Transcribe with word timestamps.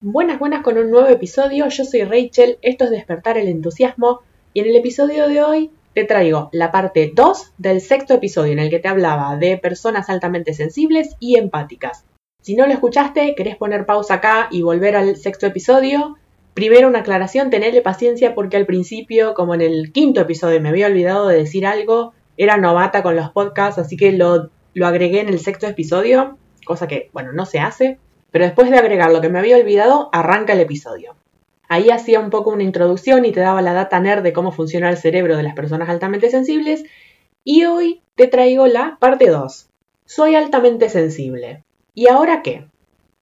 Buenas, 0.00 0.38
buenas 0.38 0.62
con 0.62 0.78
un 0.78 0.92
nuevo 0.92 1.08
episodio. 1.08 1.66
Yo 1.68 1.84
soy 1.84 2.04
Rachel, 2.04 2.58
esto 2.62 2.84
es 2.84 2.90
Despertar 2.92 3.36
el 3.36 3.48
Entusiasmo 3.48 4.20
y 4.54 4.60
en 4.60 4.66
el 4.66 4.76
episodio 4.76 5.26
de 5.26 5.42
hoy 5.42 5.72
te 5.92 6.04
traigo 6.04 6.50
la 6.52 6.70
parte 6.70 7.10
2 7.12 7.54
del 7.58 7.80
sexto 7.80 8.14
episodio 8.14 8.52
en 8.52 8.60
el 8.60 8.70
que 8.70 8.78
te 8.78 8.86
hablaba 8.86 9.34
de 9.36 9.58
personas 9.58 10.08
altamente 10.08 10.54
sensibles 10.54 11.16
y 11.18 11.36
empáticas. 11.36 12.04
Si 12.40 12.54
no 12.54 12.68
lo 12.68 12.74
escuchaste, 12.74 13.34
querés 13.34 13.56
poner 13.56 13.86
pausa 13.86 14.14
acá 14.14 14.46
y 14.52 14.62
volver 14.62 14.94
al 14.94 15.16
sexto 15.16 15.46
episodio. 15.46 16.16
Primero 16.54 16.86
una 16.86 17.00
aclaración, 17.00 17.50
tenerle 17.50 17.82
paciencia 17.82 18.36
porque 18.36 18.56
al 18.56 18.66
principio, 18.66 19.34
como 19.34 19.56
en 19.56 19.62
el 19.62 19.90
quinto 19.90 20.20
episodio 20.20 20.60
me 20.60 20.68
había 20.68 20.86
olvidado 20.86 21.26
de 21.26 21.38
decir 21.38 21.66
algo, 21.66 22.12
era 22.36 22.56
novata 22.56 23.02
con 23.02 23.16
los 23.16 23.30
podcasts, 23.30 23.80
así 23.80 23.96
que 23.96 24.12
lo, 24.12 24.50
lo 24.74 24.86
agregué 24.86 25.22
en 25.22 25.28
el 25.28 25.40
sexto 25.40 25.66
episodio, 25.66 26.38
cosa 26.64 26.86
que, 26.86 27.10
bueno, 27.12 27.32
no 27.32 27.46
se 27.46 27.58
hace. 27.58 27.98
Pero 28.30 28.44
después 28.44 28.70
de 28.70 28.78
agregar 28.78 29.12
lo 29.12 29.20
que 29.20 29.28
me 29.28 29.38
había 29.38 29.56
olvidado, 29.56 30.10
arranca 30.12 30.52
el 30.52 30.60
episodio. 30.60 31.16
Ahí 31.68 31.90
hacía 31.90 32.20
un 32.20 32.30
poco 32.30 32.50
una 32.50 32.62
introducción 32.62 33.24
y 33.24 33.32
te 33.32 33.40
daba 33.40 33.62
la 33.62 33.74
data 33.74 34.00
nerd 34.00 34.22
de 34.22 34.32
cómo 34.32 34.52
funciona 34.52 34.88
el 34.88 34.96
cerebro 34.96 35.36
de 35.36 35.42
las 35.42 35.54
personas 35.54 35.88
altamente 35.88 36.30
sensibles. 36.30 36.84
Y 37.44 37.64
hoy 37.64 38.02
te 38.14 38.26
traigo 38.26 38.66
la 38.66 38.96
parte 39.00 39.28
2. 39.28 39.68
Soy 40.06 40.34
altamente 40.34 40.88
sensible. 40.88 41.64
¿Y 41.94 42.08
ahora 42.08 42.42
qué? 42.42 42.66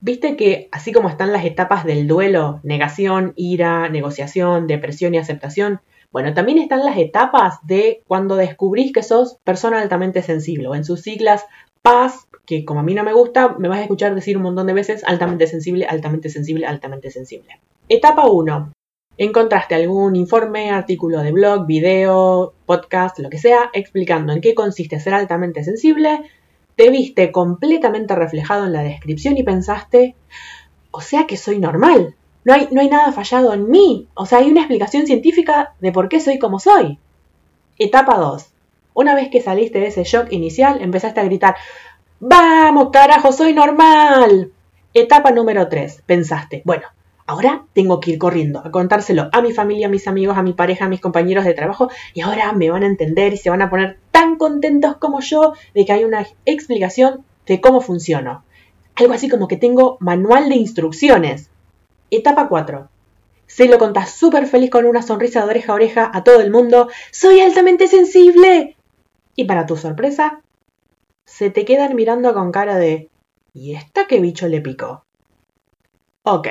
Viste 0.01 0.37
que 0.37 0.69
así 0.70 0.92
como 0.92 1.09
están 1.09 1.32
las 1.32 1.45
etapas 1.45 1.84
del 1.84 2.07
duelo, 2.07 2.60
negación, 2.62 3.32
ira, 3.34 3.88
negociación, 3.88 4.66
depresión 4.66 5.15
y 5.15 5.18
aceptación, 5.18 5.80
bueno, 6.12 6.32
también 6.34 6.59
están 6.59 6.84
las 6.84 6.96
etapas 6.98 7.59
de 7.62 8.02
cuando 8.07 8.37
descubrís 8.37 8.93
que 8.93 9.02
sos 9.02 9.38
persona 9.43 9.80
altamente 9.80 10.23
sensible, 10.23 10.68
o 10.68 10.74
en 10.74 10.84
sus 10.84 11.02
siglas 11.02 11.45
paz, 11.86 12.26
que 12.46 12.64
como 12.64 12.80
a 12.80 12.82
mí 12.82 12.95
no 12.95 13.04
me 13.04 13.12
gusta, 13.12 13.54
me 13.60 13.68
vas 13.68 13.78
a 13.78 13.82
escuchar 13.82 14.12
decir 14.12 14.36
un 14.36 14.42
montón 14.42 14.66
de 14.66 14.72
veces 14.72 15.04
altamente 15.04 15.46
sensible, 15.46 15.86
altamente 15.86 16.30
sensible, 16.30 16.66
altamente 16.66 17.12
sensible. 17.12 17.60
Etapa 17.88 18.26
1. 18.26 18.72
Encontraste 19.18 19.76
algún 19.76 20.16
informe, 20.16 20.70
artículo 20.70 21.20
de 21.20 21.30
blog, 21.30 21.65
video, 21.65 22.54
podcast, 22.66 23.20
lo 23.20 23.30
que 23.30 23.38
sea, 23.38 23.70
explicando 23.73 24.32
en 24.32 24.40
qué 24.40 24.52
consiste 24.56 24.98
ser 24.98 25.15
altamente 25.15 25.62
sensible, 25.62 26.23
te 26.74 26.90
viste 26.90 27.30
completamente 27.30 28.16
reflejado 28.16 28.66
en 28.66 28.73
la 28.73 28.82
descripción 28.82 29.38
y 29.38 29.45
pensaste, 29.45 30.16
o 30.90 31.00
sea 31.00 31.28
que 31.28 31.37
soy 31.37 31.60
normal, 31.60 32.16
no 32.45 32.52
hay, 32.52 32.66
no 32.73 32.80
hay 32.80 32.88
nada 32.88 33.12
fallado 33.12 33.54
en 33.54 33.71
mí, 33.71 34.09
o 34.15 34.26
sea, 34.26 34.38
hay 34.38 34.50
una 34.50 34.62
explicación 34.62 35.06
científica 35.06 35.76
de 35.78 35.93
por 35.93 36.09
qué 36.09 36.18
soy 36.18 36.40
como 36.40 36.59
soy. 36.59 36.98
Etapa 37.78 38.16
2. 38.16 38.55
Una 38.97 39.15
vez 39.15 39.29
que 39.29 39.43
saliste 39.43 39.79
de 39.79 39.89
ese 39.89 40.05
shock 40.05 40.33
inicial, 40.33 40.80
empezaste 40.80 41.21
a 41.21 41.25
gritar, 41.25 41.55
¡Vamos, 42.19 42.89
carajo, 42.91 43.30
soy 43.30 43.52
normal! 43.52 44.52
Etapa 44.95 45.33
número 45.33 45.69
3. 45.69 46.02
Pensaste, 46.07 46.63
bueno, 46.65 46.87
ahora 47.27 47.67
tengo 47.74 48.01
que 48.01 48.13
ir 48.13 48.19
corriendo 48.19 48.63
a 48.65 48.71
contárselo 48.71 49.29
a 49.33 49.43
mi 49.43 49.52
familia, 49.52 49.89
a 49.89 49.91
mis 49.91 50.09
amigos, 50.09 50.39
a 50.39 50.43
mi 50.43 50.55
pareja, 50.55 50.87
a 50.87 50.89
mis 50.89 51.02
compañeros 51.02 51.45
de 51.45 51.52
trabajo 51.52 51.91
y 52.15 52.23
ahora 52.23 52.51
me 52.55 52.71
van 52.71 52.85
a 52.85 52.87
entender 52.87 53.35
y 53.35 53.37
se 53.37 53.51
van 53.51 53.61
a 53.61 53.69
poner 53.69 53.99
tan 54.13 54.37
contentos 54.37 54.97
como 54.97 55.21
yo 55.21 55.52
de 55.74 55.85
que 55.85 55.93
hay 55.93 56.05
una 56.05 56.27
explicación 56.47 57.23
de 57.47 57.61
cómo 57.61 57.83
funciono. 57.83 58.45
Algo 58.95 59.13
así 59.13 59.29
como 59.29 59.47
que 59.47 59.59
tengo 59.59 59.99
manual 60.01 60.49
de 60.49 60.57
instrucciones. 60.57 61.51
Etapa 62.11 62.49
4. 62.49 62.89
Se 63.47 63.69
lo 63.69 63.79
contás 63.79 64.12
súper 64.12 64.47
feliz 64.47 64.71
con 64.71 64.87
una 64.87 65.03
sonrisa 65.03 65.44
de 65.44 65.50
oreja 65.50 65.72
a 65.72 65.75
oreja 65.75 66.11
a 66.15 66.25
todo 66.25 66.41
el 66.41 66.50
mundo. 66.50 66.89
¡Soy 67.11 67.41
altamente 67.41 67.89
sensible! 67.89 68.77
Y 69.37 69.44
para 69.44 69.66
tu 69.66 69.76
sorpresa, 69.76 70.42
se 71.26 71.50
te 71.50 71.65
quedan 71.65 71.94
mirando 71.94 72.32
con 72.32 72.50
cara 72.50 72.76
de 72.76 73.10
¿y 73.53 73.75
esta 73.75 74.06
qué 74.06 74.20
bicho 74.20 74.48
le 74.48 74.62
picó? 74.62 75.04
Ok, 76.22 76.48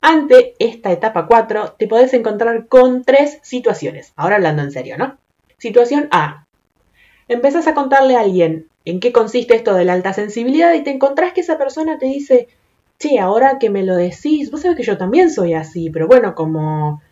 ante 0.00 0.54
esta 0.58 0.92
etapa 0.92 1.26
4 1.26 1.72
te 1.78 1.88
podés 1.88 2.14
encontrar 2.14 2.68
con 2.68 3.04
tres 3.04 3.40
situaciones. 3.42 4.12
Ahora 4.16 4.36
hablando 4.36 4.62
en 4.62 4.70
serio, 4.70 4.96
¿no? 4.96 5.18
Situación 5.58 6.08
A. 6.12 6.46
Empezás 7.26 7.66
a 7.66 7.74
contarle 7.74 8.16
a 8.16 8.20
alguien 8.20 8.68
en 8.84 9.00
qué 9.00 9.12
consiste 9.12 9.54
esto 9.54 9.74
de 9.74 9.84
la 9.84 9.92
alta 9.92 10.12
sensibilidad 10.12 10.72
y 10.74 10.82
te 10.82 10.90
encontrás 10.90 11.32
que 11.32 11.42
esa 11.42 11.58
persona 11.58 11.98
te 11.98 12.06
dice, 12.06 12.48
che, 12.98 13.18
ahora 13.18 13.58
que 13.58 13.68
me 13.68 13.82
lo 13.82 13.96
decís, 13.96 14.50
vos 14.50 14.62
sabés 14.62 14.76
que 14.76 14.82
yo 14.82 14.96
también 14.96 15.30
soy 15.30 15.54
así, 15.54 15.90
pero 15.90 16.06
bueno, 16.06 16.34
como 16.34 17.02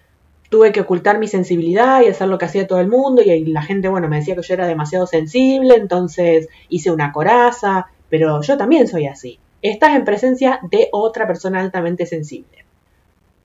tuve 0.56 0.72
que 0.72 0.81
ocultar 0.81 1.19
mi 1.19 1.28
sensibilidad 1.28 2.00
y 2.00 2.06
hacer 2.06 2.28
lo 2.28 2.39
que 2.39 2.47
hacía 2.47 2.67
todo 2.67 2.81
el 2.81 2.89
mundo 2.89 3.21
y 3.21 3.44
la 3.44 3.61
gente, 3.61 3.89
bueno, 3.89 4.09
me 4.09 4.17
decía 4.17 4.34
que 4.34 4.41
yo 4.41 4.55
era 4.55 4.67
demasiado 4.67 5.06
sensible, 5.06 5.75
entonces 5.75 6.49
hice 6.71 6.91
una 6.91 7.12
coraza, 7.12 7.89
pero 8.09 8.41
yo 8.41 8.56
también 8.56 8.89
soy 8.89 9.06
así. 9.06 9.39
Estás 9.61 9.95
en 9.95 10.06
presencia 10.06 10.61
de 10.71 10.89
otra 10.93 11.27
persona 11.27 11.61
altamente 11.61 12.06
sensible. 12.06 12.65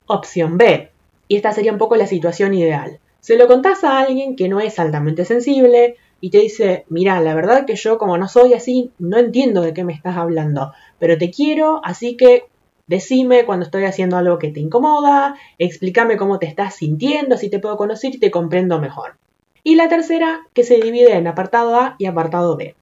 Opción 0.06 0.56
B, 0.56 0.90
y 1.28 1.36
esta 1.36 1.52
sería 1.52 1.72
un 1.72 1.76
poco 1.76 1.96
la 1.96 2.06
situación 2.06 2.54
ideal. 2.54 2.98
Se 3.20 3.36
lo 3.36 3.46
contás 3.46 3.84
a 3.84 3.98
alguien 3.98 4.34
que 4.34 4.48
no 4.48 4.60
es 4.60 4.78
altamente 4.78 5.26
sensible 5.26 5.96
y 6.22 6.30
te 6.30 6.38
dice, 6.38 6.86
mira, 6.88 7.20
la 7.20 7.34
verdad 7.34 7.66
que 7.66 7.76
yo 7.76 7.98
como 7.98 8.16
no 8.16 8.26
soy 8.26 8.54
así, 8.54 8.90
no 8.98 9.18
entiendo 9.18 9.60
de 9.60 9.74
qué 9.74 9.84
me 9.84 9.92
estás 9.92 10.16
hablando, 10.16 10.72
pero 10.98 11.18
te 11.18 11.30
quiero, 11.30 11.82
así 11.84 12.16
que 12.16 12.44
Decime 12.86 13.44
cuando 13.44 13.64
estoy 13.64 13.84
haciendo 13.84 14.16
algo 14.16 14.38
que 14.38 14.50
te 14.50 14.60
incomoda, 14.60 15.36
explícame 15.58 16.16
cómo 16.16 16.38
te 16.38 16.46
estás 16.46 16.74
sintiendo, 16.74 17.36
si 17.36 17.48
te 17.48 17.58
puedo 17.58 17.76
conocer 17.76 18.14
y 18.14 18.18
te 18.18 18.30
comprendo 18.30 18.80
mejor. 18.80 19.16
Y 19.62 19.76
la 19.76 19.88
tercera, 19.88 20.40
que 20.52 20.64
se 20.64 20.76
divide 20.76 21.16
en 21.16 21.26
apartado 21.28 21.76
A 21.76 21.94
y 21.98 22.06
apartado 22.06 22.56
B. 22.56 22.74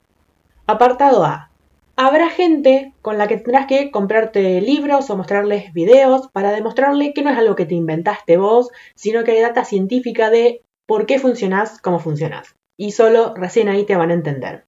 Apartado 0.67 1.25
A. 1.25 1.51
Habrá 1.97 2.31
gente 2.31 2.95
con 3.03 3.19
la 3.19 3.29
que 3.29 3.37
tendrás 3.37 3.67
que 3.67 3.91
comprarte 3.91 4.63
libros 4.63 5.11
o 5.11 5.17
mostrarles 5.17 5.73
videos 5.75 6.29
para 6.33 6.53
demostrarle 6.53 7.13
que 7.13 7.23
no 7.23 7.31
es 7.31 7.37
algo 7.37 7.57
que 7.57 7.67
te 7.67 7.75
inventaste 7.75 8.39
vos, 8.39 8.71
sino 8.95 9.23
que 9.23 9.33
hay 9.33 9.43
data 9.43 9.67
científica 9.67 10.31
de 10.31 10.63
por 10.87 11.05
qué 11.05 11.19
funcionás 11.19 11.81
como 11.83 11.99
funcionás. 11.99 12.57
Y 12.79 12.93
solo 12.93 13.35
recién 13.35 13.69
ahí 13.69 13.85
te 13.85 13.97
van 13.97 14.11
a 14.11 14.15
entender. 14.15 14.65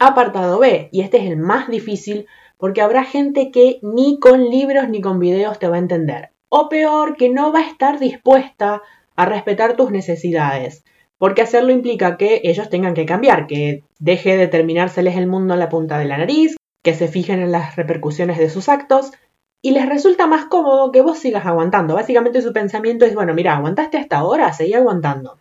Apartado 0.00 0.58
B, 0.58 0.88
y 0.90 1.02
este 1.02 1.18
es 1.18 1.30
el 1.30 1.36
más 1.36 1.68
difícil 1.68 2.26
porque 2.64 2.80
habrá 2.80 3.04
gente 3.04 3.50
que 3.50 3.78
ni 3.82 4.18
con 4.18 4.48
libros 4.48 4.88
ni 4.88 5.02
con 5.02 5.18
videos 5.18 5.58
te 5.58 5.68
va 5.68 5.76
a 5.76 5.80
entender. 5.80 6.30
O 6.48 6.70
peor, 6.70 7.14
que 7.18 7.28
no 7.28 7.52
va 7.52 7.58
a 7.58 7.68
estar 7.68 7.98
dispuesta 7.98 8.80
a 9.16 9.26
respetar 9.26 9.76
tus 9.76 9.90
necesidades. 9.90 10.82
Porque 11.18 11.42
hacerlo 11.42 11.72
implica 11.72 12.16
que 12.16 12.40
ellos 12.42 12.70
tengan 12.70 12.94
que 12.94 13.04
cambiar, 13.04 13.46
que 13.46 13.84
deje 13.98 14.38
de 14.38 14.48
terminárseles 14.48 15.14
el 15.18 15.26
mundo 15.26 15.52
en 15.52 15.60
la 15.60 15.68
punta 15.68 15.98
de 15.98 16.06
la 16.06 16.16
nariz, 16.16 16.56
que 16.82 16.94
se 16.94 17.06
fijen 17.06 17.40
en 17.40 17.52
las 17.52 17.76
repercusiones 17.76 18.38
de 18.38 18.48
sus 18.48 18.70
actos, 18.70 19.12
y 19.60 19.72
les 19.72 19.86
resulta 19.86 20.26
más 20.26 20.46
cómodo 20.46 20.90
que 20.90 21.02
vos 21.02 21.18
sigas 21.18 21.44
aguantando. 21.44 21.96
Básicamente 21.96 22.40
su 22.40 22.54
pensamiento 22.54 23.04
es, 23.04 23.14
bueno, 23.14 23.34
mira, 23.34 23.54
aguantaste 23.56 23.98
hasta 23.98 24.16
ahora, 24.16 24.54
seguí 24.54 24.72
aguantando. 24.72 25.36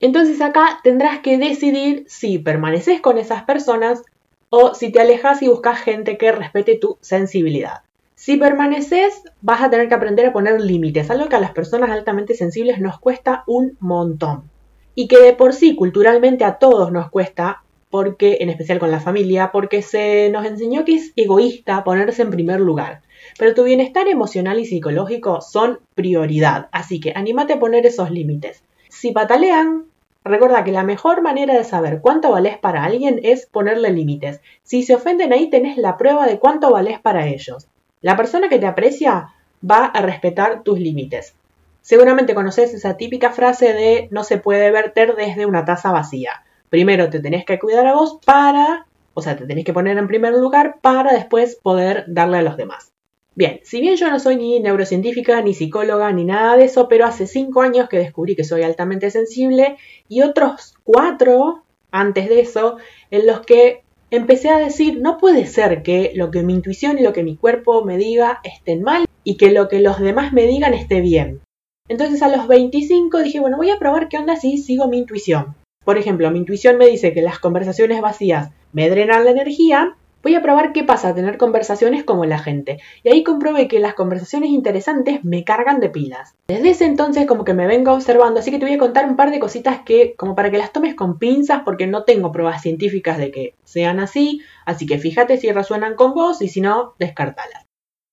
Entonces 0.00 0.40
acá 0.40 0.80
tendrás 0.82 1.20
que 1.20 1.38
decidir 1.38 2.02
si 2.08 2.40
permaneces 2.40 3.00
con 3.00 3.16
esas 3.16 3.44
personas 3.44 4.02
o 4.50 4.74
si 4.74 4.90
te 4.90 5.00
alejas 5.00 5.42
y 5.42 5.48
buscas 5.48 5.80
gente 5.80 6.16
que 6.16 6.32
respete 6.32 6.76
tu 6.76 6.98
sensibilidad. 7.00 7.82
Si 8.14 8.36
permaneces, 8.36 9.22
vas 9.42 9.62
a 9.62 9.70
tener 9.70 9.88
que 9.88 9.94
aprender 9.94 10.26
a 10.26 10.32
poner 10.32 10.60
límites, 10.60 11.10
algo 11.10 11.28
que 11.28 11.36
a 11.36 11.40
las 11.40 11.52
personas 11.52 11.90
altamente 11.90 12.34
sensibles 12.34 12.80
nos 12.80 12.98
cuesta 12.98 13.44
un 13.46 13.76
montón. 13.78 14.50
Y 14.94 15.06
que 15.06 15.20
de 15.20 15.34
por 15.34 15.52
sí 15.52 15.76
culturalmente 15.76 16.44
a 16.44 16.58
todos 16.58 16.90
nos 16.90 17.10
cuesta, 17.10 17.62
porque, 17.90 18.38
en 18.40 18.50
especial 18.50 18.78
con 18.78 18.90
la 18.90 19.00
familia, 19.00 19.50
porque 19.52 19.82
se 19.82 20.30
nos 20.30 20.44
enseñó 20.44 20.84
que 20.84 20.96
es 20.96 21.12
egoísta 21.16 21.84
ponerse 21.84 22.22
en 22.22 22.30
primer 22.30 22.60
lugar. 22.60 23.02
Pero 23.38 23.54
tu 23.54 23.64
bienestar 23.64 24.08
emocional 24.08 24.58
y 24.58 24.66
psicológico 24.66 25.40
son 25.40 25.78
prioridad, 25.94 26.68
así 26.72 27.00
que 27.00 27.12
anímate 27.14 27.54
a 27.54 27.60
poner 27.60 27.86
esos 27.86 28.10
límites. 28.10 28.62
Si 28.88 29.12
patalean, 29.12 29.84
Recuerda 30.24 30.64
que 30.64 30.72
la 30.72 30.82
mejor 30.82 31.22
manera 31.22 31.54
de 31.54 31.64
saber 31.64 32.00
cuánto 32.00 32.30
valés 32.30 32.58
para 32.58 32.84
alguien 32.84 33.20
es 33.22 33.46
ponerle 33.46 33.90
límites. 33.90 34.40
Si 34.62 34.82
se 34.82 34.94
ofenden 34.94 35.32
ahí 35.32 35.48
tenés 35.48 35.78
la 35.78 35.96
prueba 35.96 36.26
de 36.26 36.38
cuánto 36.38 36.70
valés 36.70 37.00
para 37.00 37.26
ellos. 37.26 37.68
La 38.00 38.16
persona 38.16 38.48
que 38.48 38.58
te 38.58 38.66
aprecia 38.66 39.28
va 39.68 39.86
a 39.86 40.02
respetar 40.02 40.62
tus 40.62 40.78
límites. 40.78 41.34
Seguramente 41.80 42.34
conoces 42.34 42.74
esa 42.74 42.96
típica 42.96 43.30
frase 43.30 43.72
de 43.72 44.08
no 44.10 44.24
se 44.24 44.38
puede 44.38 44.70
verter 44.70 45.16
desde 45.16 45.46
una 45.46 45.64
taza 45.64 45.92
vacía. 45.92 46.44
Primero 46.68 47.08
te 47.08 47.20
tenés 47.20 47.46
que 47.46 47.58
cuidar 47.58 47.86
a 47.86 47.94
vos 47.94 48.18
para, 48.24 48.86
o 49.14 49.22
sea, 49.22 49.36
te 49.36 49.46
tenés 49.46 49.64
que 49.64 49.72
poner 49.72 49.96
en 49.96 50.08
primer 50.08 50.34
lugar 50.34 50.76
para 50.82 51.12
después 51.12 51.56
poder 51.62 52.04
darle 52.06 52.38
a 52.38 52.42
los 52.42 52.56
demás. 52.56 52.92
Bien, 53.38 53.60
si 53.62 53.80
bien 53.80 53.94
yo 53.94 54.10
no 54.10 54.18
soy 54.18 54.34
ni 54.34 54.58
neurocientífica, 54.58 55.40
ni 55.42 55.54
psicóloga, 55.54 56.10
ni 56.10 56.24
nada 56.24 56.56
de 56.56 56.64
eso, 56.64 56.88
pero 56.88 57.06
hace 57.06 57.28
cinco 57.28 57.62
años 57.62 57.88
que 57.88 57.96
descubrí 57.96 58.34
que 58.34 58.42
soy 58.42 58.62
altamente 58.62 59.12
sensible 59.12 59.76
y 60.08 60.22
otros 60.22 60.74
cuatro 60.82 61.62
antes 61.92 62.28
de 62.28 62.40
eso 62.40 62.78
en 63.12 63.28
los 63.28 63.42
que 63.42 63.84
empecé 64.10 64.48
a 64.48 64.58
decir, 64.58 65.00
no 65.00 65.18
puede 65.18 65.46
ser 65.46 65.84
que 65.84 66.10
lo 66.16 66.32
que 66.32 66.42
mi 66.42 66.52
intuición 66.52 66.98
y 66.98 67.02
lo 67.02 67.12
que 67.12 67.22
mi 67.22 67.36
cuerpo 67.36 67.84
me 67.84 67.96
diga 67.96 68.40
estén 68.42 68.82
mal 68.82 69.04
y 69.22 69.36
que 69.36 69.52
lo 69.52 69.68
que 69.68 69.78
los 69.78 70.00
demás 70.00 70.32
me 70.32 70.48
digan 70.48 70.74
esté 70.74 71.00
bien. 71.00 71.40
Entonces 71.88 72.22
a 72.22 72.36
los 72.36 72.48
25 72.48 73.20
dije, 73.20 73.38
bueno, 73.38 73.56
voy 73.56 73.70
a 73.70 73.78
probar 73.78 74.08
qué 74.08 74.18
onda 74.18 74.34
si 74.34 74.58
sigo 74.58 74.88
mi 74.88 74.98
intuición. 74.98 75.54
Por 75.84 75.96
ejemplo, 75.96 76.28
mi 76.32 76.40
intuición 76.40 76.76
me 76.76 76.88
dice 76.88 77.12
que 77.12 77.22
las 77.22 77.38
conversaciones 77.38 78.00
vacías 78.00 78.50
me 78.72 78.90
drenan 78.90 79.24
la 79.24 79.30
energía 79.30 79.96
voy 80.22 80.34
a 80.34 80.42
probar 80.42 80.72
qué 80.72 80.84
pasa 80.84 81.14
tener 81.14 81.38
conversaciones 81.38 82.04
como 82.04 82.24
la 82.24 82.38
gente. 82.38 82.78
Y 83.02 83.10
ahí 83.10 83.22
comprobé 83.22 83.68
que 83.68 83.80
las 83.80 83.94
conversaciones 83.94 84.50
interesantes 84.50 85.24
me 85.24 85.44
cargan 85.44 85.80
de 85.80 85.90
pilas. 85.90 86.34
Desde 86.48 86.70
ese 86.70 86.84
entonces 86.84 87.26
como 87.26 87.44
que 87.44 87.54
me 87.54 87.66
vengo 87.66 87.92
observando, 87.92 88.40
así 88.40 88.50
que 88.50 88.58
te 88.58 88.64
voy 88.64 88.74
a 88.74 88.78
contar 88.78 89.06
un 89.06 89.16
par 89.16 89.30
de 89.30 89.40
cositas 89.40 89.80
que 89.84 90.14
como 90.16 90.34
para 90.34 90.50
que 90.50 90.58
las 90.58 90.72
tomes 90.72 90.94
con 90.94 91.18
pinzas 91.18 91.62
porque 91.64 91.86
no 91.86 92.04
tengo 92.04 92.32
pruebas 92.32 92.62
científicas 92.62 93.18
de 93.18 93.30
que 93.30 93.54
sean 93.64 94.00
así, 94.00 94.42
así 94.66 94.86
que 94.86 94.98
fíjate 94.98 95.36
si 95.36 95.50
resuenan 95.52 95.94
con 95.94 96.14
vos 96.14 96.42
y 96.42 96.48
si 96.48 96.60
no, 96.60 96.94
descartalas. 96.98 97.66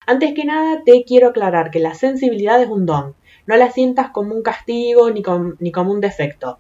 Antes 0.07 0.33
que 0.35 0.45
nada, 0.45 0.83
te 0.85 1.03
quiero 1.03 1.29
aclarar 1.29 1.71
que 1.71 1.79
la 1.79 1.95
sensibilidad 1.95 2.61
es 2.61 2.69
un 2.69 2.85
don. 2.85 3.15
No 3.47 3.57
la 3.57 3.71
sientas 3.71 4.11
como 4.11 4.35
un 4.35 4.43
castigo 4.43 5.09
ni, 5.09 5.23
ni 5.59 5.71
como 5.71 5.91
un 5.91 6.01
defecto 6.01 6.59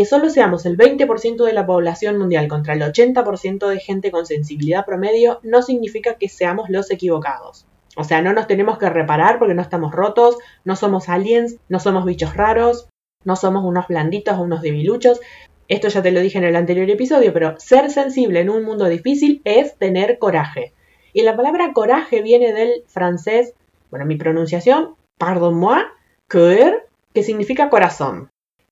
que 0.00 0.06
solo 0.06 0.30
seamos 0.30 0.64
el 0.64 0.78
20% 0.78 1.44
de 1.44 1.52
la 1.52 1.66
población 1.66 2.16
mundial 2.16 2.48
contra 2.48 2.72
el 2.72 2.80
80% 2.80 3.68
de 3.68 3.80
gente 3.80 4.10
con 4.10 4.24
sensibilidad 4.24 4.86
promedio 4.86 5.40
no 5.42 5.60
significa 5.60 6.14
que 6.14 6.30
seamos 6.30 6.70
los 6.70 6.90
equivocados. 6.90 7.66
O 7.98 8.04
sea, 8.04 8.22
no 8.22 8.32
nos 8.32 8.46
tenemos 8.46 8.78
que 8.78 8.88
reparar 8.88 9.38
porque 9.38 9.52
no 9.52 9.60
estamos 9.60 9.92
rotos, 9.92 10.38
no 10.64 10.74
somos 10.74 11.10
aliens, 11.10 11.56
no 11.68 11.80
somos 11.80 12.06
bichos 12.06 12.34
raros, 12.34 12.88
no 13.26 13.36
somos 13.36 13.62
unos 13.62 13.88
blanditos 13.88 14.38
o 14.38 14.42
unos 14.42 14.62
debiluchos. 14.62 15.20
Esto 15.68 15.88
ya 15.88 16.00
te 16.00 16.12
lo 16.12 16.20
dije 16.20 16.38
en 16.38 16.44
el 16.44 16.56
anterior 16.56 16.88
episodio, 16.88 17.34
pero 17.34 17.60
ser 17.60 17.90
sensible 17.90 18.40
en 18.40 18.48
un 18.48 18.64
mundo 18.64 18.86
difícil 18.86 19.42
es 19.44 19.76
tener 19.76 20.18
coraje. 20.18 20.72
Y 21.12 21.24
la 21.24 21.36
palabra 21.36 21.74
coraje 21.74 22.22
viene 22.22 22.54
del 22.54 22.84
francés, 22.86 23.52
bueno, 23.90 24.06
mi 24.06 24.16
pronunciación, 24.16 24.94
pardon-moi, 25.18 25.82
cœur, 26.26 26.88
que 27.12 27.22
significa 27.22 27.68
corazón. 27.68 28.30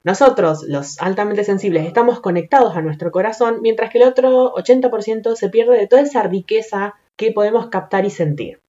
Nosotros, 0.09 0.63
los 0.67 0.99
altamente 1.03 1.45
sensibles, 1.45 1.85
estamos 1.85 2.21
conectados 2.21 2.75
a 2.75 2.81
nuestro 2.81 3.11
corazón, 3.11 3.59
mientras 3.61 3.91
que 3.91 3.99
el 3.99 4.09
otro 4.09 4.55
80% 4.55 5.37
se 5.37 5.51
pierde 5.51 5.77
de 5.77 5.87
toda 5.87 6.01
esa 6.01 6.23
riqueza 6.23 6.95
que 7.15 7.31
podemos 7.31 7.67
captar 7.67 8.07
y 8.07 8.11
sentir. 8.11 8.63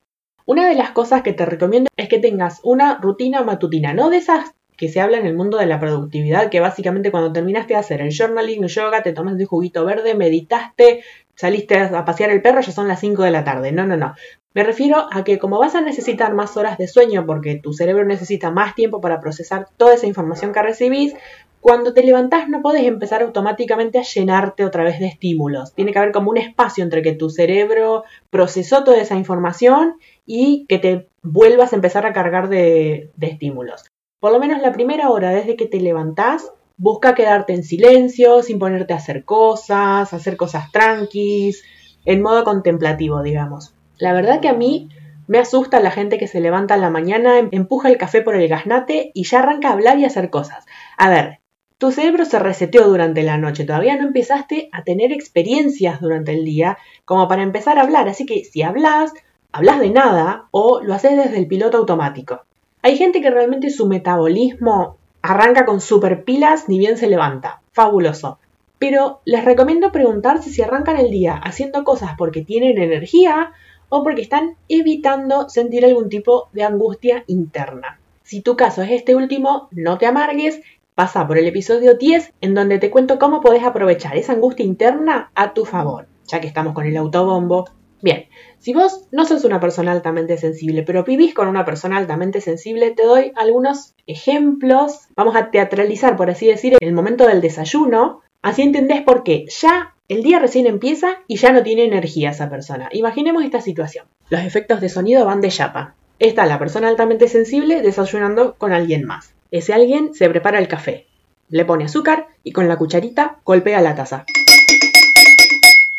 Una 0.45 0.67
de 0.67 0.75
las 0.75 0.91
cosas 0.91 1.21
que 1.21 1.31
te 1.31 1.45
recomiendo 1.45 1.89
es 1.95 2.09
que 2.09 2.19
tengas 2.19 2.59
una 2.63 2.99
rutina 2.99 3.41
matutina, 3.41 3.93
no 3.93 4.09
de 4.09 4.17
esas 4.17 4.51
que 4.75 4.89
se 4.89 4.99
habla 4.99 5.17
en 5.17 5.25
el 5.25 5.33
mundo 5.33 5.57
de 5.57 5.65
la 5.65 5.79
productividad, 5.79 6.49
que 6.49 6.59
básicamente 6.59 7.09
cuando 7.09 7.31
terminaste 7.31 7.73
de 7.73 7.79
hacer 7.79 8.01
el 8.01 8.13
journaling, 8.13 8.65
el 8.65 8.69
yoga, 8.69 9.01
te 9.01 9.13
tomas 9.13 9.35
un 9.35 9.45
juguito 9.45 9.85
verde, 9.85 10.15
meditaste, 10.15 11.05
saliste 11.39 11.79
a 11.79 12.03
pasear 12.03 12.31
el 12.31 12.41
perro, 12.41 12.59
ya 12.59 12.73
son 12.73 12.89
las 12.89 12.99
5 12.99 13.23
de 13.23 13.31
la 13.31 13.45
tarde. 13.45 13.71
No, 13.71 13.85
no, 13.85 13.95
no. 13.95 14.13
Me 14.53 14.61
refiero 14.65 15.07
a 15.09 15.23
que 15.23 15.39
como 15.39 15.57
vas 15.57 15.73
a 15.73 15.79
necesitar 15.79 16.33
más 16.33 16.57
horas 16.57 16.77
de 16.77 16.89
sueño 16.89 17.25
porque 17.25 17.55
tu 17.55 17.71
cerebro 17.71 18.03
necesita 18.03 18.51
más 18.51 18.75
tiempo 18.75 18.99
para 18.99 19.21
procesar 19.21 19.69
toda 19.77 19.93
esa 19.93 20.05
información 20.05 20.51
que 20.51 20.61
recibís, 20.61 21.15
cuando 21.61 21.93
te 21.93 22.03
levantás 22.03 22.49
no 22.49 22.61
podés 22.61 22.83
empezar 22.83 23.21
automáticamente 23.21 23.99
a 23.99 24.03
llenarte 24.03 24.65
otra 24.65 24.83
vez 24.83 24.99
de 24.99 25.07
estímulos. 25.07 25.73
Tiene 25.73 25.93
que 25.93 25.99
haber 25.99 26.11
como 26.11 26.29
un 26.29 26.37
espacio 26.37 26.83
entre 26.83 27.01
que 27.01 27.13
tu 27.13 27.29
cerebro 27.29 28.03
procesó 28.29 28.83
toda 28.83 28.97
esa 28.97 29.15
información 29.15 29.95
y 30.25 30.65
que 30.67 30.77
te 30.77 31.07
vuelvas 31.23 31.71
a 31.71 31.77
empezar 31.77 32.05
a 32.05 32.11
cargar 32.11 32.49
de, 32.49 33.11
de 33.15 33.27
estímulos. 33.27 33.85
Por 34.19 34.33
lo 34.33 34.39
menos 34.39 34.61
la 34.61 34.73
primera 34.73 35.09
hora 35.09 35.29
desde 35.29 35.55
que 35.55 35.67
te 35.67 35.79
levantás, 35.79 36.51
busca 36.79 37.13
quedarte 37.13 37.53
en 37.53 37.63
silencio, 37.63 38.41
sin 38.41 38.57
ponerte 38.57 38.93
a 38.93 38.97
hacer 38.97 39.25
cosas, 39.25 40.11
hacer 40.13 40.37
cosas 40.37 40.71
tranquis, 40.71 41.63
en 42.05 42.21
modo 42.21 42.43
contemplativo, 42.43 43.21
digamos. 43.21 43.75
La 43.97 44.13
verdad 44.13 44.39
que 44.39 44.47
a 44.47 44.53
mí 44.53 44.89
me 45.27 45.39
asusta 45.39 45.81
la 45.81 45.91
gente 45.91 46.17
que 46.17 46.27
se 46.27 46.39
levanta 46.39 46.75
en 46.75 46.81
la 46.81 46.89
mañana, 46.89 47.37
em, 47.37 47.49
empuja 47.51 47.89
el 47.89 47.97
café 47.97 48.21
por 48.21 48.35
el 48.35 48.47
gasnate 48.47 49.11
y 49.13 49.25
ya 49.25 49.39
arranca 49.39 49.69
a 49.69 49.73
hablar 49.73 49.99
y 49.99 50.05
a 50.05 50.07
hacer 50.07 50.29
cosas. 50.29 50.65
A 50.97 51.09
ver, 51.09 51.39
tu 51.77 51.91
cerebro 51.91 52.25
se 52.25 52.39
reseteó 52.39 52.87
durante 52.87 53.23
la 53.23 53.37
noche, 53.37 53.65
todavía 53.65 53.97
no 53.97 54.07
empezaste 54.07 54.69
a 54.71 54.83
tener 54.83 55.11
experiencias 55.11 55.99
durante 55.99 56.31
el 56.31 56.45
día 56.45 56.77
como 57.03 57.27
para 57.27 57.43
empezar 57.43 57.77
a 57.77 57.81
hablar, 57.81 58.07
así 58.07 58.25
que 58.25 58.45
si 58.45 58.61
hablas, 58.61 59.11
hablas 59.51 59.79
de 59.79 59.89
nada 59.89 60.47
o 60.51 60.81
lo 60.81 60.93
haces 60.93 61.17
desde 61.17 61.37
el 61.37 61.47
piloto 61.47 61.77
automático. 61.77 62.41
Hay 62.81 62.95
gente 62.95 63.21
que 63.21 63.29
realmente 63.29 63.69
su 63.69 63.85
metabolismo 63.85 64.98
arranca 65.21 65.65
con 65.65 65.81
super 65.81 66.23
pilas 66.23 66.69
ni 66.69 66.79
bien 66.79 66.97
se 66.97 67.07
levanta. 67.07 67.61
Fabuloso. 67.71 68.39
Pero 68.77 69.21
les 69.25 69.43
recomiendo 69.43 69.91
preguntarse 69.91 70.49
si 70.49 70.61
arrancan 70.61 70.97
el 70.97 71.11
día 71.11 71.35
haciendo 71.35 71.83
cosas 71.83 72.11
porque 72.17 72.43
tienen 72.43 72.77
energía 72.77 73.51
o 73.89 74.03
porque 74.03 74.21
están 74.21 74.55
evitando 74.69 75.49
sentir 75.49 75.83
algún 75.85 76.09
tipo 76.09 76.49
de 76.53 76.63
angustia 76.63 77.23
interna. 77.27 77.99
Si 78.23 78.41
tu 78.41 78.55
caso 78.55 78.81
es 78.83 78.91
este 78.91 79.15
último, 79.15 79.67
no 79.71 79.97
te 79.97 80.05
amargues, 80.05 80.61
pasa 80.95 81.27
por 81.27 81.37
el 81.37 81.47
episodio 81.47 81.95
10 81.95 82.33
en 82.41 82.53
donde 82.53 82.77
te 82.77 82.91
cuento 82.91 83.19
cómo 83.19 83.41
podés 83.41 83.63
aprovechar 83.63 84.15
esa 84.15 84.33
angustia 84.33 84.65
interna 84.65 85.31
a 85.33 85.53
tu 85.53 85.65
favor, 85.65 86.07
ya 86.27 86.39
que 86.39 86.47
estamos 86.47 86.73
con 86.73 86.85
el 86.85 86.95
autobombo. 86.95 87.67
Bien, 88.01 88.27
si 88.59 88.73
vos 88.73 89.07
no 89.11 89.25
sos 89.25 89.43
una 89.43 89.59
persona 89.59 89.91
altamente 89.91 90.37
sensible, 90.37 90.83
pero 90.83 91.03
vivís 91.03 91.33
con 91.33 91.47
una 91.47 91.65
persona 91.65 91.97
altamente 91.97 92.39
sensible, 92.39 92.91
te 92.91 93.03
doy 93.03 93.31
algunos 93.35 93.93
ejemplos. 94.07 95.07
Vamos 95.15 95.35
a 95.35 95.51
teatralizar, 95.51 96.15
por 96.15 96.29
así 96.29 96.47
decir, 96.47 96.77
el 96.79 96.93
momento 96.93 97.27
del 97.27 97.41
desayuno. 97.41 98.21
Así 98.41 98.61
entendés 98.61 99.01
por 99.01 99.23
qué 99.23 99.45
ya 99.49 99.95
el 100.07 100.23
día 100.23 100.39
recién 100.39 100.65
empieza 100.65 101.19
y 101.27 101.35
ya 101.37 101.51
no 101.51 101.61
tiene 101.61 101.83
energía 101.83 102.31
esa 102.31 102.49
persona. 102.49 102.89
Imaginemos 102.93 103.43
esta 103.43 103.61
situación. 103.61 104.05
Los 104.29 104.41
efectos 104.41 104.79
de 104.79 104.89
sonido 104.89 105.25
van 105.25 105.41
de 105.41 105.49
chapa. 105.49 105.95
Está 106.19 106.45
la 106.45 106.59
persona 106.59 106.87
altamente 106.87 107.27
sensible 107.27 107.81
desayunando 107.81 108.55
con 108.55 108.71
alguien 108.71 109.05
más. 109.05 109.33
Ese 109.51 109.73
alguien 109.73 110.13
se 110.13 110.29
prepara 110.29 110.59
el 110.59 110.67
café, 110.67 111.07
le 111.49 111.65
pone 111.65 111.85
azúcar 111.85 112.27
y 112.43 112.51
con 112.51 112.67
la 112.67 112.77
cucharita 112.77 113.39
golpea 113.43 113.81
la 113.81 113.95
taza. 113.95 114.25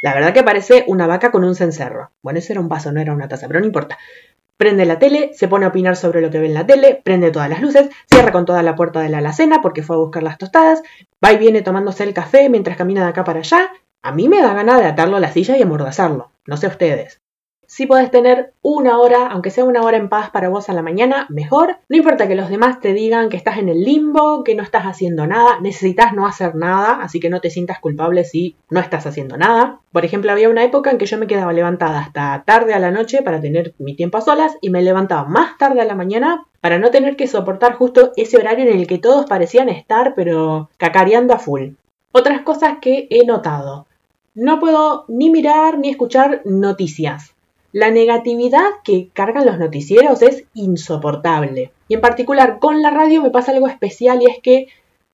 La 0.03 0.15
verdad 0.15 0.33
que 0.33 0.43
parece 0.43 0.85
una 0.87 1.07
vaca 1.07 1.31
con 1.31 1.45
un 1.45 1.55
cencerro. 1.55 2.11
Bueno, 2.23 2.39
ese 2.39 2.55
era 2.55 2.61
un 2.61 2.69
vaso, 2.69 2.91
no 2.91 3.01
era 3.01 3.13
una 3.13 3.29
taza, 3.29 3.47
pero 3.49 3.61
no 3.61 3.67
importa. 3.67 3.99
Prende 4.57 4.85
la 4.85 4.99
tele, 4.99 5.31
se 5.35 5.49
pone 5.49 5.65
a 5.65 5.69
opinar 5.69 5.97
sobre 5.97 6.21
lo 6.21 6.31
que 6.31 6.39
ve 6.39 6.47
en 6.47 6.55
la 6.55 6.67
tele, 6.67 7.01
prende 7.03 7.31
todas 7.31 7.49
las 7.49 7.61
luces, 7.63 7.89
cierra 8.11 8.33
con 8.33 8.45
toda 8.45 8.63
la 8.63 8.77
puerta 8.77 9.01
de 9.01 9.09
la 9.09 9.19
alacena 9.19 9.61
porque 9.63 9.83
fue 9.83 9.97
a 9.97 10.01
buscar 10.01 10.23
las 10.23 10.39
tostadas, 10.39 10.83
va 11.25 11.33
y 11.33 11.39
viene 11.39 11.63
tomándose 11.63 12.05
el 12.05 12.15
café 12.15 12.49
mientras 12.49 12.77
camina 12.77 13.03
de 13.03 13.11
acá 13.11 13.25
para 13.25 13.41
allá, 13.41 13.71
a 14.03 14.13
mí 14.13 14.29
me 14.29 14.41
da 14.41 14.55
ganas 14.55 14.81
de 14.81 14.87
atarlo 14.87 15.17
a 15.17 15.21
la 15.21 15.33
silla 15.33 15.57
y 15.57 15.63
amordazarlo. 15.63 16.31
No 16.47 16.57
sé 16.57 16.67
ustedes. 16.67 17.21
Si 17.73 17.87
podés 17.87 18.11
tener 18.11 18.53
una 18.63 18.99
hora, 18.99 19.29
aunque 19.29 19.53
sea 19.53 19.63
una 19.63 19.83
hora 19.83 19.97
en 19.97 20.09
paz 20.09 20.31
para 20.31 20.49
vos 20.49 20.69
a 20.69 20.73
la 20.73 20.83
mañana, 20.83 21.27
mejor. 21.31 21.77
No 21.89 21.97
importa 21.97 22.27
que 22.27 22.35
los 22.35 22.51
demás 22.51 22.81
te 22.81 22.93
digan 22.95 23.29
que 23.29 23.37
estás 23.37 23.59
en 23.59 23.69
el 23.69 23.85
limbo, 23.85 24.43
que 24.43 24.57
no 24.57 24.65
estás 24.65 24.87
haciendo 24.87 25.25
nada, 25.29 25.61
necesitas 25.61 26.13
no 26.13 26.27
hacer 26.27 26.57
nada, 26.57 26.99
así 27.01 27.21
que 27.21 27.31
no 27.31 27.41
te 27.41 27.49
sientas 27.49 27.79
culpable 27.79 28.25
si 28.25 28.57
no 28.71 28.81
estás 28.81 29.07
haciendo 29.07 29.37
nada. 29.37 29.79
Por 29.93 30.05
ejemplo, 30.05 30.33
había 30.33 30.49
una 30.49 30.65
época 30.65 30.91
en 30.91 30.99
que 30.99 31.07
yo 31.07 31.17
me 31.17 31.29
quedaba 31.29 31.53
levantada 31.53 32.01
hasta 32.01 32.43
tarde 32.45 32.75
a 32.75 32.81
la 32.81 32.91
noche 32.91 33.23
para 33.23 33.41
tener 33.41 33.73
mi 33.79 33.95
tiempo 33.95 34.19
a 34.19 34.23
solas 34.23 34.57
y 34.61 34.71
me 34.71 34.83
levantaba 34.83 35.29
más 35.29 35.57
tarde 35.57 35.81
a 35.81 35.85
la 35.85 35.95
mañana 35.95 36.49
para 36.61 36.81
no 36.81 36.91
tener 36.91 37.15
que 37.15 37.29
soportar 37.29 37.75
justo 37.75 38.11
ese 38.17 38.37
horario 38.37 38.69
en 38.69 38.81
el 38.81 38.89
que 38.89 38.99
todos 38.99 39.27
parecían 39.27 39.69
estar 39.69 40.15
pero 40.17 40.71
cacareando 40.77 41.35
a 41.35 41.39
full. 41.39 41.75
Otras 42.11 42.41
cosas 42.41 42.79
que 42.83 43.07
he 43.11 43.25
notado. 43.25 43.87
No 44.35 44.59
puedo 44.59 45.05
ni 45.07 45.31
mirar 45.31 45.79
ni 45.79 45.91
escuchar 45.91 46.43
noticias. 46.45 47.37
La 47.73 47.93
negatividad 47.93 48.69
que 48.83 49.11
cargan 49.13 49.47
los 49.47 49.57
noticieros 49.61 50.23
es 50.23 50.45
insoportable. 50.55 51.71
Y 51.87 51.95
en 51.95 52.01
particular 52.01 52.59
con 52.59 52.83
la 52.83 52.91
radio 52.91 53.23
me 53.23 53.31
pasa 53.31 53.53
algo 53.53 53.69
especial 53.69 54.21
y 54.23 54.27
es 54.27 54.41
que, 54.43 54.67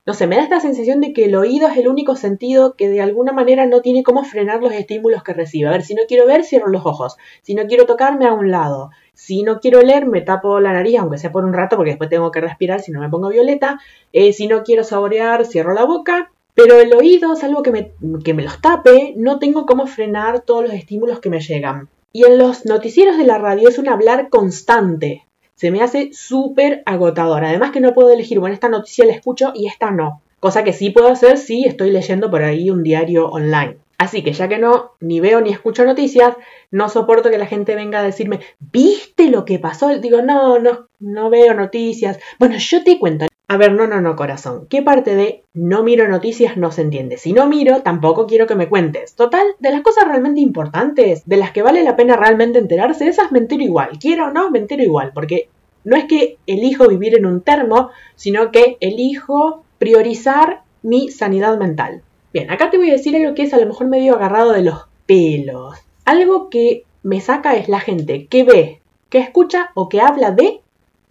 no 0.06 0.14
sé, 0.14 0.26
me 0.26 0.36
da 0.36 0.42
esta 0.42 0.60
sensación 0.60 1.02
de 1.02 1.12
que 1.12 1.26
el 1.26 1.36
oído 1.36 1.68
es 1.68 1.76
el 1.76 1.86
único 1.86 2.16
sentido 2.16 2.72
que 2.72 2.88
de 2.88 3.02
alguna 3.02 3.32
manera 3.32 3.66
no 3.66 3.82
tiene 3.82 4.02
cómo 4.02 4.24
frenar 4.24 4.62
los 4.62 4.72
estímulos 4.72 5.22
que 5.22 5.34
recibe. 5.34 5.68
A 5.68 5.72
ver, 5.72 5.82
si 5.82 5.94
no 5.94 6.04
quiero 6.08 6.26
ver, 6.26 6.44
cierro 6.44 6.68
los 6.68 6.86
ojos. 6.86 7.18
Si 7.42 7.54
no 7.54 7.66
quiero 7.66 7.84
tocarme 7.84 8.26
a 8.26 8.32
un 8.32 8.50
lado. 8.50 8.88
Si 9.12 9.42
no 9.42 9.60
quiero 9.60 9.82
leer, 9.82 10.06
me 10.06 10.22
tapo 10.22 10.58
la 10.58 10.72
nariz, 10.72 10.98
aunque 10.98 11.18
sea 11.18 11.32
por 11.32 11.44
un 11.44 11.52
rato, 11.52 11.76
porque 11.76 11.90
después 11.90 12.08
tengo 12.08 12.30
que 12.30 12.40
respirar 12.40 12.80
si 12.80 12.90
no 12.90 13.00
me 13.00 13.10
pongo 13.10 13.28
violeta. 13.28 13.80
Eh, 14.14 14.32
si 14.32 14.46
no 14.46 14.62
quiero 14.62 14.82
saborear, 14.82 15.44
cierro 15.44 15.74
la 15.74 15.84
boca. 15.84 16.32
Pero 16.54 16.80
el 16.80 16.94
oído, 16.94 17.36
salvo 17.36 17.62
que 17.62 17.70
me, 17.70 17.92
que 18.24 18.32
me 18.32 18.42
los 18.42 18.62
tape, 18.62 19.12
no 19.14 19.38
tengo 19.38 19.66
cómo 19.66 19.86
frenar 19.86 20.40
todos 20.40 20.62
los 20.62 20.72
estímulos 20.72 21.20
que 21.20 21.28
me 21.28 21.40
llegan. 21.40 21.90
Y 22.12 22.24
en 22.24 22.38
los 22.38 22.64
noticieros 22.64 23.18
de 23.18 23.24
la 23.24 23.38
radio 23.38 23.68
es 23.68 23.78
un 23.78 23.88
hablar 23.88 24.28
constante. 24.30 25.26
Se 25.54 25.70
me 25.70 25.82
hace 25.82 26.10
súper 26.12 26.82
agotador. 26.86 27.44
Además 27.44 27.70
que 27.70 27.80
no 27.80 27.94
puedo 27.94 28.10
elegir, 28.10 28.38
bueno, 28.38 28.54
esta 28.54 28.68
noticia 28.68 29.06
la 29.06 29.12
escucho 29.12 29.52
y 29.54 29.66
esta 29.66 29.90
no. 29.90 30.22
Cosa 30.40 30.64
que 30.64 30.72
sí 30.72 30.90
puedo 30.90 31.08
hacer 31.08 31.38
si 31.38 31.64
estoy 31.64 31.90
leyendo 31.90 32.30
por 32.30 32.42
ahí 32.42 32.70
un 32.70 32.82
diario 32.82 33.28
online. 33.28 33.78
Así 33.98 34.22
que 34.22 34.32
ya 34.32 34.48
que 34.48 34.58
no 34.58 34.92
ni 35.00 35.20
veo 35.20 35.40
ni 35.40 35.50
escucho 35.50 35.84
noticias, 35.84 36.36
no 36.70 36.88
soporto 36.88 37.30
que 37.30 37.38
la 37.38 37.46
gente 37.46 37.74
venga 37.74 38.00
a 38.00 38.02
decirme, 38.02 38.40
¿viste 38.60 39.30
lo 39.30 39.46
que 39.46 39.58
pasó? 39.58 39.98
Digo, 39.98 40.20
no, 40.20 40.58
no, 40.58 40.88
no 41.00 41.30
veo 41.30 41.54
noticias. 41.54 42.18
Bueno, 42.38 42.56
yo 42.58 42.84
te 42.84 42.98
cuento. 42.98 43.26
A 43.48 43.58
ver, 43.58 43.72
no, 43.74 43.86
no, 43.86 44.00
no, 44.00 44.16
corazón. 44.16 44.66
¿Qué 44.68 44.82
parte 44.82 45.14
de 45.14 45.44
no 45.54 45.84
miro 45.84 46.08
noticias 46.08 46.56
no 46.56 46.72
se 46.72 46.82
entiende? 46.82 47.16
Si 47.16 47.32
no 47.32 47.46
miro, 47.46 47.82
tampoco 47.82 48.26
quiero 48.26 48.48
que 48.48 48.56
me 48.56 48.68
cuentes. 48.68 49.14
Total, 49.14 49.46
de 49.60 49.70
las 49.70 49.82
cosas 49.82 50.08
realmente 50.08 50.40
importantes, 50.40 51.22
de 51.26 51.36
las 51.36 51.52
que 51.52 51.62
vale 51.62 51.84
la 51.84 51.94
pena 51.94 52.16
realmente 52.16 52.58
enterarse, 52.58 53.06
esas 53.06 53.30
me 53.30 53.38
entero 53.38 53.62
igual. 53.62 53.98
Quiero 54.00 54.26
o 54.26 54.30
no, 54.32 54.50
me 54.50 54.58
entero 54.58 54.82
igual. 54.82 55.12
Porque 55.14 55.48
no 55.84 55.96
es 55.96 56.06
que 56.06 56.38
elijo 56.48 56.88
vivir 56.88 57.16
en 57.16 57.24
un 57.24 57.40
termo, 57.40 57.90
sino 58.16 58.50
que 58.50 58.78
elijo 58.80 59.62
priorizar 59.78 60.62
mi 60.82 61.10
sanidad 61.10 61.56
mental. 61.56 62.02
Bien, 62.32 62.50
acá 62.50 62.70
te 62.70 62.78
voy 62.78 62.90
a 62.90 62.94
decir 62.94 63.14
algo 63.14 63.34
que 63.34 63.44
es 63.44 63.54
a 63.54 63.58
lo 63.58 63.66
mejor 63.66 63.86
medio 63.86 64.16
agarrado 64.16 64.52
de 64.52 64.62
los 64.62 64.86
pelos. 65.06 65.76
algo 66.04 66.50
que 66.50 66.84
me 67.04 67.20
saca 67.20 67.54
es 67.54 67.68
la 67.68 67.78
gente 67.78 68.26
que 68.26 68.42
ve, 68.42 68.82
que 69.08 69.18
escucha 69.18 69.70
o 69.74 69.88
que 69.88 70.00
habla 70.00 70.32
de 70.32 70.62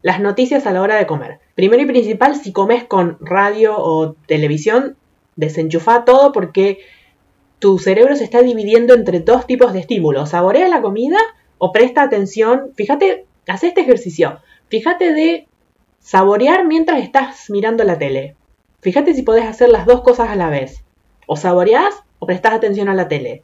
las 0.01 0.19
noticias 0.19 0.67
a 0.67 0.73
la 0.73 0.81
hora 0.81 0.97
de 0.97 1.07
comer. 1.07 1.39
Primero 1.55 1.81
y 1.81 1.85
principal, 1.85 2.35
si 2.35 2.51
comes 2.51 2.83
con 2.83 3.17
radio 3.21 3.75
o 3.77 4.13
televisión, 4.27 4.97
desenchufa 5.37 6.03
todo 6.03 6.33
porque 6.33 6.79
tu 7.59 7.79
cerebro 7.79 8.15
se 8.17 8.25
está 8.25 8.41
dividiendo 8.41 8.93
entre 8.93 9.21
dos 9.21 9.47
tipos 9.47 9.71
de 9.71 9.79
estímulos. 9.79 10.31
Saborea 10.31 10.67
la 10.67 10.81
comida 10.81 11.17
o 11.57 11.71
presta 11.71 12.03
atención. 12.03 12.71
Fíjate, 12.75 13.25
haz 13.47 13.63
este 13.63 13.81
ejercicio. 13.81 14.39
Fíjate 14.67 15.13
de 15.13 15.47
saborear 15.99 16.65
mientras 16.65 17.01
estás 17.01 17.49
mirando 17.49 17.85
la 17.85 17.97
tele. 17.97 18.35
Fíjate 18.81 19.13
si 19.13 19.23
podés 19.23 19.45
hacer 19.45 19.69
las 19.69 19.85
dos 19.85 20.01
cosas 20.01 20.29
a 20.29 20.35
la 20.35 20.49
vez. 20.49 20.83
O 21.25 21.37
saboreás 21.37 21.95
o 22.19 22.27
prestás 22.27 22.53
atención 22.53 22.89
a 22.89 22.93
la 22.93 23.07
tele. 23.07 23.43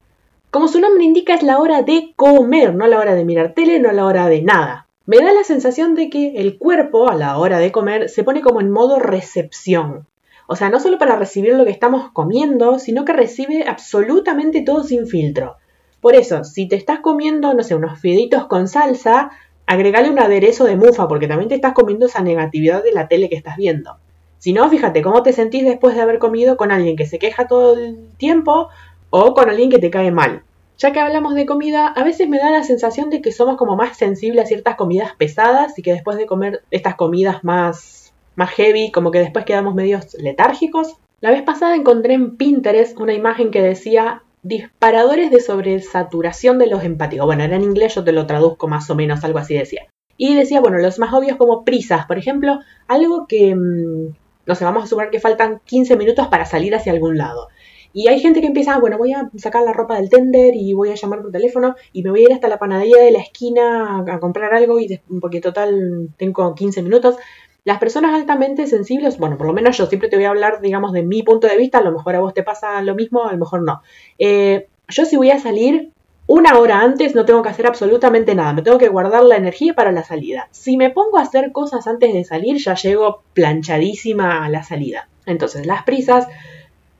Como 0.51 0.67
su 0.67 0.81
nombre 0.81 1.05
indica, 1.05 1.33
es 1.33 1.43
la 1.43 1.59
hora 1.59 1.81
de 1.81 2.11
comer, 2.17 2.75
no 2.75 2.85
la 2.87 2.99
hora 2.99 3.15
de 3.15 3.23
mirar 3.23 3.53
tele, 3.53 3.79
no 3.79 3.91
la 3.93 4.05
hora 4.05 4.27
de 4.27 4.41
nada. 4.41 4.87
Me 5.07 5.17
da 5.17 5.33
la 5.33 5.43
sensación 5.43 5.95
de 5.95 6.11
que 6.11 6.33
el 6.35 6.59
cuerpo 6.59 7.09
a 7.09 7.15
la 7.15 7.39
hora 7.39 7.57
de 7.57 7.71
comer 7.71 8.07
se 8.07 8.23
pone 8.23 8.41
como 8.41 8.61
en 8.61 8.69
modo 8.69 8.99
recepción. 8.99 10.05
O 10.45 10.55
sea, 10.55 10.69
no 10.69 10.79
solo 10.79 10.99
para 10.99 11.15
recibir 11.15 11.55
lo 11.55 11.65
que 11.65 11.71
estamos 11.71 12.11
comiendo, 12.11 12.77
sino 12.77 13.03
que 13.03 13.13
recibe 13.13 13.63
absolutamente 13.67 14.61
todo 14.61 14.83
sin 14.83 15.07
filtro. 15.07 15.57
Por 16.01 16.13
eso, 16.13 16.43
si 16.43 16.67
te 16.67 16.75
estás 16.75 16.99
comiendo, 16.99 17.53
no 17.55 17.63
sé, 17.63 17.73
unos 17.73 17.99
fideitos 17.99 18.45
con 18.45 18.67
salsa, 18.67 19.31
agregale 19.65 20.09
un 20.11 20.19
aderezo 20.19 20.65
de 20.65 20.75
mufa, 20.75 21.07
porque 21.07 21.27
también 21.27 21.49
te 21.49 21.55
estás 21.55 21.73
comiendo 21.73 22.05
esa 22.05 22.21
negatividad 22.21 22.83
de 22.83 22.91
la 22.91 23.07
tele 23.07 23.27
que 23.27 23.35
estás 23.35 23.57
viendo. 23.57 23.97
Si 24.37 24.53
no, 24.53 24.69
fíjate 24.69 25.01
cómo 25.01 25.23
te 25.23 25.33
sentís 25.33 25.63
después 25.63 25.95
de 25.95 26.01
haber 26.01 26.19
comido 26.19 26.57
con 26.57 26.71
alguien 26.71 26.95
que 26.95 27.07
se 27.07 27.17
queja 27.17 27.47
todo 27.47 27.75
el 27.75 28.09
tiempo 28.17 28.69
o 29.09 29.33
con 29.33 29.49
alguien 29.49 29.71
que 29.71 29.79
te 29.79 29.89
cae 29.89 30.11
mal. 30.11 30.43
Ya 30.81 30.91
que 30.91 30.99
hablamos 30.99 31.35
de 31.35 31.45
comida, 31.45 31.89
a 31.89 32.03
veces 32.03 32.27
me 32.27 32.39
da 32.39 32.49
la 32.49 32.63
sensación 32.63 33.11
de 33.11 33.21
que 33.21 33.31
somos 33.31 33.55
como 33.55 33.75
más 33.75 33.95
sensibles 33.95 34.45
a 34.45 34.47
ciertas 34.47 34.75
comidas 34.77 35.11
pesadas 35.15 35.77
y 35.77 35.83
que 35.83 35.93
después 35.93 36.17
de 36.17 36.25
comer 36.25 36.63
estas 36.71 36.95
comidas 36.95 37.43
más, 37.43 38.15
más 38.35 38.49
heavy, 38.49 38.89
como 38.89 39.11
que 39.11 39.19
después 39.19 39.45
quedamos 39.45 39.75
medios 39.75 40.15
letárgicos. 40.15 40.95
La 41.19 41.29
vez 41.29 41.43
pasada 41.43 41.75
encontré 41.75 42.15
en 42.15 42.35
Pinterest 42.35 42.99
una 42.99 43.13
imagen 43.13 43.51
que 43.51 43.61
decía 43.61 44.23
disparadores 44.41 45.29
de 45.29 45.39
sobresaturación 45.39 46.57
de 46.57 46.65
los 46.65 46.83
empáticos. 46.83 47.27
Bueno, 47.27 47.43
era 47.43 47.57
en 47.57 47.61
inglés, 47.61 47.93
yo 47.93 48.03
te 48.03 48.11
lo 48.11 48.25
traduzco 48.25 48.67
más 48.67 48.89
o 48.89 48.95
menos, 48.95 49.23
algo 49.23 49.37
así 49.37 49.53
decía. 49.53 49.85
Y 50.17 50.33
decía, 50.33 50.61
bueno, 50.61 50.79
los 50.79 50.97
más 50.97 51.13
obvios 51.13 51.37
como 51.37 51.63
prisas, 51.63 52.07
por 52.07 52.17
ejemplo, 52.17 52.57
algo 52.87 53.27
que, 53.27 53.53
mm, 53.53 54.15
no 54.47 54.55
sé, 54.55 54.65
vamos 54.65 54.85
a 54.85 54.87
suponer 54.87 55.11
que 55.11 55.19
faltan 55.19 55.61
15 55.63 55.95
minutos 55.95 56.27
para 56.29 56.47
salir 56.47 56.73
hacia 56.73 56.91
algún 56.91 57.19
lado. 57.19 57.49
Y 57.93 58.07
hay 58.07 58.19
gente 58.19 58.41
que 58.41 58.47
empieza, 58.47 58.79
bueno, 58.79 58.97
voy 58.97 59.13
a 59.13 59.29
sacar 59.37 59.63
la 59.63 59.73
ropa 59.73 59.95
del 59.95 60.09
tender 60.09 60.55
y 60.55 60.73
voy 60.73 60.89
a 60.89 60.95
llamar 60.95 61.21
por 61.21 61.31
teléfono 61.31 61.75
y 61.91 62.03
me 62.03 62.09
voy 62.09 62.21
a 62.21 62.23
ir 62.23 62.33
hasta 62.33 62.47
la 62.47 62.59
panadería 62.59 63.01
de 63.01 63.11
la 63.11 63.19
esquina 63.19 64.03
a, 64.07 64.19
comprar 64.19 64.53
algo 64.53 64.79
y 64.79 64.99
porque 65.19 65.41
total 65.41 66.09
tengo 66.17 66.55
15 66.55 66.81
minutos. 66.83 67.17
Las 67.63 67.77
personas 67.77 68.15
altamente 68.15 68.65
sensibles, 68.65 69.17
bueno, 69.17 69.37
por 69.37 69.47
lo 69.47 69.53
menos 69.53 69.77
yo 69.77 69.85
siempre 69.85 70.09
te 70.09 70.15
voy 70.15 70.25
a 70.25 70.29
hablar, 70.29 70.61
digamos, 70.61 70.93
de 70.93 71.03
mi 71.03 71.21
punto 71.21 71.47
de 71.47 71.57
vista, 71.57 71.77
a 71.77 71.83
lo 71.83 71.91
mejor 71.91 72.15
a 72.15 72.19
vos 72.19 72.33
te 72.33 72.43
pasa 72.43 72.81
lo 72.81 72.95
mismo, 72.95 73.27
a 73.27 73.33
lo 73.33 73.37
mejor 73.37 73.61
no. 73.61 73.81
Eh, 74.17 74.67
yo 74.87 75.05
si 75.05 75.15
voy 75.15 75.29
a 75.29 75.39
salir 75.39 75.91
una 76.27 76.57
hora 76.57 76.81
antes 76.81 77.13
no 77.13 77.25
tengo 77.25 77.41
que 77.41 77.49
hacer 77.49 77.67
absolutamente 77.67 78.35
nada, 78.35 78.53
me 78.53 78.61
tengo 78.61 78.77
que 78.77 78.87
guardar 78.87 79.23
la 79.25 79.35
energía 79.35 79.73
para 79.73 79.91
la 79.91 80.03
salida. 80.03 80.47
Si 80.51 80.77
me 80.77 80.89
pongo 80.89 81.17
a 81.17 81.23
hacer 81.23 81.51
cosas 81.51 81.87
antes 81.87 82.13
de 82.13 82.23
salir, 82.23 82.57
ya 82.57 82.75
llego 82.75 83.23
planchadísima 83.33 84.45
a 84.45 84.49
la 84.49 84.63
salida. 84.63 85.09
Entonces, 85.25 85.65
las 85.65 85.83
prisas 85.83 86.27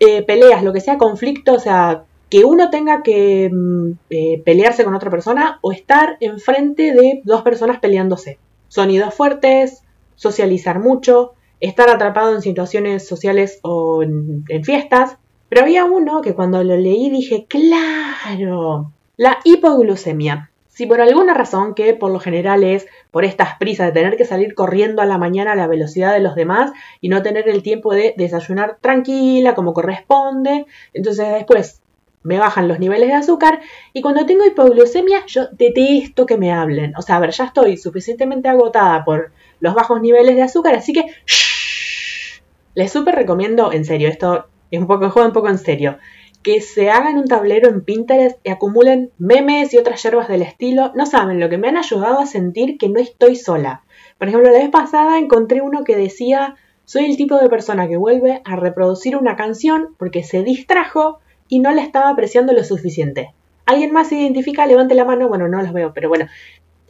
eh, 0.04 0.24
peleas, 0.24 0.64
lo 0.64 0.74
que 0.74 0.82
sea 0.82 0.98
conflicto, 0.98 1.54
o 1.54 1.60
sea, 1.60 2.06
que 2.28 2.44
uno 2.44 2.72
tenga 2.72 3.04
que 3.04 3.52
mm, 3.54 3.92
eh, 4.10 4.42
pelearse 4.44 4.84
con 4.84 4.96
otra 4.96 5.12
persona 5.12 5.60
o 5.62 5.72
estar 5.72 6.18
enfrente 6.22 6.92
de 6.92 7.22
dos 7.24 7.44
personas 7.44 7.80
peleándose. 7.80 8.40
Sonidos 8.68 9.14
fuertes, 9.14 9.84
socializar 10.16 10.80
mucho, 10.80 11.34
estar 11.60 11.88
atrapado 11.88 12.34
en 12.34 12.42
situaciones 12.42 13.08
sociales 13.08 13.60
o 13.62 14.02
en, 14.02 14.44
en 14.50 14.64
fiestas. 14.64 15.18
Pero 15.50 15.62
había 15.62 15.86
uno 15.86 16.22
que 16.22 16.34
cuando 16.34 16.64
lo 16.64 16.78
leí 16.78 17.12
dije, 17.12 17.46
claro, 17.48 18.92
la 19.18 19.38
hipoglucemia. 19.44 20.51
Si 20.82 20.88
por 20.88 21.00
alguna 21.00 21.36
razón, 21.36 21.76
que 21.76 21.94
por 21.94 22.10
lo 22.10 22.20
general 22.20 22.64
es 22.64 22.88
por 23.12 23.24
estas 23.24 23.56
prisas 23.60 23.86
de 23.86 23.94
tener 23.94 24.18
que 24.18 24.26
salir 24.26 24.56
corriendo 24.56 25.04
a 25.04 25.06
la 25.06 25.20
mañana 25.20 25.52
a 25.52 25.56
la 25.56 25.68
velocidad 25.68 26.12
de 26.12 26.22
los 26.22 26.34
demás 26.34 26.72
y 27.00 27.10
no 27.10 27.22
tener 27.22 27.48
el 27.48 27.62
tiempo 27.62 27.94
de 27.94 28.16
desayunar 28.18 28.80
tranquila 28.82 29.54
como 29.54 29.76
corresponde, 29.76 30.66
entonces 30.92 31.34
después 31.34 31.84
me 32.24 32.40
bajan 32.40 32.68
los 32.68 32.80
niveles 32.80 33.10
de 33.10 33.14
azúcar 33.14 33.60
y 33.94 34.02
cuando 34.02 34.26
tengo 34.26 34.44
hipoglucemia 34.44 35.24
yo 35.28 35.50
detesto 35.52 36.26
que 36.26 36.40
me 36.40 36.52
hablen. 36.52 36.96
O 36.98 37.04
sea, 37.04 37.18
a 37.18 37.20
ver, 37.20 37.30
ya 37.30 37.44
estoy 37.44 37.78
suficientemente 37.78 38.50
agotada 38.50 39.06
por 39.06 39.34
los 39.60 39.76
bajos 39.76 40.02
niveles 40.02 40.36
de 40.36 40.42
azúcar, 40.42 40.74
así 40.74 40.94
que 40.94 41.06
les 42.74 42.92
súper 42.92 43.14
recomiendo, 43.14 43.72
en 43.72 43.86
serio, 43.86 44.10
esto 44.10 44.48
es 44.72 44.80
un 44.80 44.88
poco 44.88 45.12
juego 45.12 45.28
un 45.28 45.34
poco 45.34 45.50
en 45.50 45.60
serio 45.60 46.00
que 46.44 46.62
se 46.62 46.90
hagan 46.90 47.18
un 47.18 47.28
tablero 47.28 47.70
en 47.70 47.82
Pinterest 47.82 48.40
y 48.44 48.50
acumulen 48.50 49.12
memes 49.18 49.74
y 49.74 49.78
otras 49.78 50.02
yerbas 50.02 50.28
del 50.28 50.42
estilo, 50.42 50.92
no 50.96 51.06
saben 51.06 51.40
lo 51.40 51.50
que 51.50 51.58
me 51.58 51.68
han 51.68 51.78
ayudado 51.78 52.20
a 52.20 52.26
sentir 52.26 52.78
que 52.78 52.90
no 52.90 53.00
estoy 53.00 53.36
sola. 53.36 53.84
Por 54.18 54.28
ejemplo, 54.28 54.52
la 54.52 54.60
vez 54.60 54.70
pasada 54.70 55.18
encontré 55.18 55.62
uno 55.62 55.84
que 55.84 55.96
decía, 55.96 56.56
soy 56.86 57.06
el 57.06 57.18
tipo 57.18 57.38
de 57.38 57.50
persona 57.50 57.88
que 57.88 57.98
vuelve 57.98 58.42
a 58.44 58.56
reproducir 58.56 59.16
una 59.16 59.36
canción 59.36 59.96
porque 59.98 60.24
se 60.24 60.44
distrajo 60.44 61.20
y 61.48 61.60
no 61.60 61.72
la 61.72 61.84
estaba 61.84 62.10
apreciando 62.10 62.54
lo 62.54 62.64
suficiente. 62.64 63.34
¿Alguien 63.66 63.92
más 63.92 64.10
se 64.10 64.16
identifica? 64.16 64.66
Levante 64.66 64.96
la 64.96 65.06
mano. 65.06 65.28
Bueno, 65.28 65.48
no 65.48 65.62
los 65.62 65.74
veo, 65.74 65.94
pero 65.94 66.10
bueno. 66.10 66.28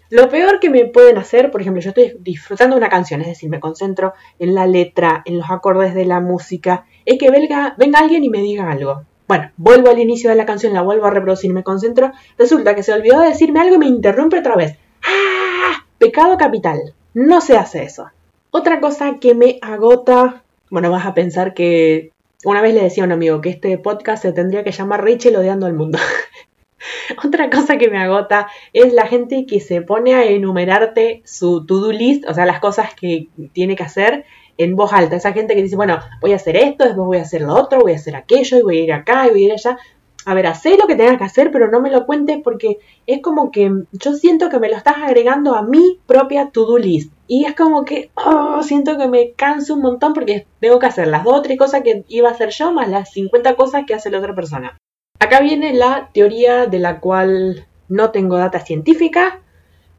Lo 0.10 0.27
peor 0.29 0.60
que 0.60 0.70
me 0.70 0.86
pueden 0.86 1.17
hacer, 1.17 1.51
por 1.51 1.62
ejemplo, 1.62 1.81
yo 1.81 1.89
estoy 1.89 2.17
disfrutando 2.20 2.75
una 2.75 2.89
canción, 2.89 3.22
es 3.22 3.27
decir, 3.27 3.50
me 3.50 3.62
concentro 3.62 4.13
en 4.39 4.53
la 4.53 4.67
letra, 4.67 5.22
en 5.25 5.38
los 5.38 5.50
acordes 5.50 5.96
de 5.96 6.03
la 6.03 6.20
música, 6.20 6.86
es 7.05 7.17
que 7.17 7.31
venga, 7.31 7.75
venga 7.77 8.00
alguien 8.00 8.24
y 8.24 8.29
me 8.29 8.41
diga 8.41 8.70
algo. 8.70 9.05
Bueno, 9.32 9.50
vuelvo 9.56 9.90
al 9.90 9.98
inicio 9.98 10.30
de 10.30 10.36
la 10.36 10.46
canción, 10.46 10.74
la 10.74 10.82
vuelvo 10.82 11.06
a 11.06 11.10
reproducir, 11.10 11.54
me 11.54 11.64
concentro. 11.64 12.12
Resulta 12.38 12.76
que 12.76 12.84
se 12.84 12.92
olvidó 12.92 13.22
de 13.22 13.30
decirme 13.30 13.62
algo 13.62 13.76
y 13.76 13.78
me 13.78 13.86
interrumpe 13.86 14.40
otra 14.40 14.58
vez. 14.58 14.76
¡Ah! 15.06 15.86
Pecado 15.98 16.38
capital. 16.38 16.94
No 17.14 17.40
se 17.40 17.56
hace 17.56 17.84
eso. 17.84 18.10
Otra 18.50 18.82
cosa 18.82 19.20
que 19.22 19.34
me 19.34 19.58
agota. 19.62 20.44
Bueno, 20.70 20.92
vas 20.92 21.06
a 21.06 21.14
pensar 21.14 21.54
que. 21.54 22.12
Una 22.44 22.62
vez 22.62 22.74
le 22.74 22.84
decía 22.84 23.04
a 23.04 23.06
un 23.06 23.14
amigo 23.14 23.40
que 23.40 23.52
este 23.52 23.78
podcast 23.78 24.22
se 24.22 24.34
tendría 24.34 24.66
que 24.66 24.74
llamar 24.74 25.02
Rachel 25.02 25.38
odiando 25.38 25.66
al 25.66 25.76
mundo. 25.76 25.98
Otra 27.26 27.50
cosa 27.50 27.78
que 27.78 27.90
me 27.90 28.00
agota 28.00 28.50
es 28.74 28.92
la 28.92 29.08
gente 29.08 29.46
que 29.46 29.62
se 29.62 29.82
pone 29.82 30.14
a 30.14 30.26
enumerarte 30.26 31.22
su 31.24 31.66
to-do 31.66 31.94
list, 31.94 32.28
o 32.28 32.34
sea, 32.34 32.46
las 32.46 32.60
cosas 32.60 32.94
que 32.96 33.30
tiene 33.54 33.78
que 33.78 33.84
hacer 33.84 34.26
en 34.63 34.75
voz 34.75 34.94
alta. 34.94 35.15
Esa 35.15 35.34
gente 35.34 35.56
que 35.56 35.63
dice, 35.63 35.75
bueno, 35.75 36.00
voy 36.22 36.34
a 36.34 36.38
hacer 36.38 36.58
esto, 36.58 36.86
después 36.86 37.06
voy 37.06 37.18
a 37.18 37.24
hacer 37.24 37.41
lo 37.41 37.53
otro, 37.53 37.82
voy 37.82 37.94
a 37.94 37.96
hacer 37.96 38.15
aquello, 38.15 38.58
y 38.58 38.62
voy 38.62 38.77
a 38.80 38.84
ir 38.84 38.94
acá, 38.94 39.27
y 39.27 39.32
voy 39.32 39.44
a 39.44 39.46
ir 39.48 39.53
allá. 39.53 39.77
A 40.24 40.36
ver, 40.36 40.46
haz 40.46 40.63
lo 40.65 40.88
que 40.88 40.96
tengas 40.96 41.18
que 41.18 41.24
hacer, 41.24 41.51
pero 41.51 41.70
no 41.72 41.82
me 41.82 41.89
lo 41.89 42.06
cuentes 42.06 42.39
porque 42.44 42.77
es 43.08 43.22
como 43.22 43.50
que 43.50 43.72
yo 43.91 44.13
siento 44.13 44.50
que 44.50 44.60
me 44.60 44.70
lo 44.70 44.77
estás 44.77 44.98
agregando 44.98 45.56
a 45.56 45.63
mi 45.63 46.00
propia 46.06 46.51
to-do 46.51 46.77
list. 46.77 47.12
Y 47.27 47.46
es 47.46 47.56
como 47.56 47.86
que 47.86 48.12
oh, 48.13 48.62
siento 48.62 48.98
que 48.98 49.08
me 49.08 49.32
canso 49.32 49.74
un 49.74 49.82
montón 49.82 50.13
porque 50.13 50.46
tengo 50.60 50.77
que 50.77 50.86
hacer 50.86 51.08
las 51.08 51.24
dos 51.24 51.39
o 51.39 51.41
tres 51.41 51.58
cosas 51.58 51.82
que 51.82 52.03
iba 52.08 52.30
a 52.30 52.34
hacer 52.34 52.50
yo 52.50 52.72
más 52.72 52.88
las 52.88 53.12
50 53.13 53.56
cosas 53.56 53.86
que 53.88 53.96
hace 53.96 54.12
la 54.12 54.20
otra 54.20 54.36
persona. 54.36 54.77
Acá 55.20 55.41
viene 55.41 55.74
la 55.74 56.10
teoría 56.13 56.68
de 56.68 56.80
la 56.80 57.00
cual 57.00 57.68
no 57.89 58.12
tengo 58.12 58.38
data 58.38 58.60
científica, 58.60 59.41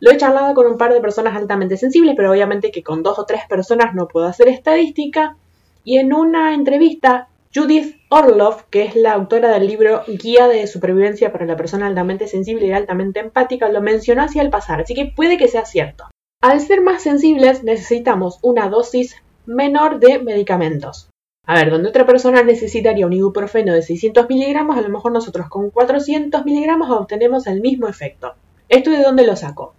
lo 0.03 0.11
he 0.11 0.17
charlado 0.17 0.53
con 0.55 0.67
un 0.67 0.79
par 0.79 0.93
de 0.93 1.01
personas 1.01 1.37
altamente 1.37 1.77
sensibles, 1.77 2.15
pero 2.17 2.33
obviamente 2.33 2.73
que 2.73 2.83
con 2.83 3.05
dos 3.05 3.21
o 3.21 3.25
tres 3.25 3.43
personas 3.49 3.95
no 3.95 4.09
puedo 4.09 4.27
hacer 4.27 4.49
estadística. 4.49 5.37
Y 5.85 5.99
en 5.99 6.13
una 6.13 6.55
entrevista, 6.55 7.29
Judith 7.55 7.95
Orloff, 8.09 8.65
que 8.69 8.83
es 8.83 8.97
la 8.97 9.13
autora 9.13 9.53
del 9.53 9.69
libro 9.69 10.03
Guía 10.09 10.49
de 10.49 10.67
Supervivencia 10.67 11.31
para 11.31 11.47
la 11.47 11.57
persona 11.57 11.87
altamente 11.87 12.27
sensible 12.27 12.67
y 12.67 12.73
altamente 12.73 13.21
empática, 13.21 13.69
lo 13.69 13.81
mencionó 13.81 14.25
hacia 14.25 14.43
el 14.43 14.51
pasar, 14.51 14.81
así 14.81 14.95
que 14.95 15.13
puede 15.15 15.39
que 15.39 15.47
sea 15.47 15.65
cierto. 15.65 16.07
Al 16.43 16.61
ser 16.61 16.81
más 16.81 17.05
sensibles 17.05 17.63
necesitamos 17.63 18.41
una 18.43 18.69
dosis 18.69 19.15
menor 19.47 20.01
de 20.01 20.19
medicamentos. 20.19 21.11
A 21.47 21.55
ver, 21.55 21.71
donde 21.71 21.91
otra 21.91 22.07
persona 22.07 22.43
necesitaría 22.43 23.07
un 23.07 23.13
ibuprofeno 23.13 23.73
de 23.73 23.83
600 23.83 24.29
miligramos, 24.29 24.77
a 24.77 24.81
lo 24.81 24.89
mejor 24.89 25.13
nosotros 25.13 25.49
con 25.49 25.71
400 25.71 26.45
miligramos 26.45 26.91
obtenemos 26.91 27.47
el 27.47 27.61
mismo 27.61 27.87
efecto. 27.87 28.35
¿Esto 28.69 28.91
de 28.91 29.03
dónde 29.03 29.25
lo 29.25 29.37
saco? 29.37 29.72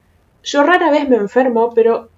Yo 0.43 0.63
rara 0.63 0.91
vez 0.91 1.07
me 1.09 1.15
enfermo, 1.15 1.71
pero 1.73 2.09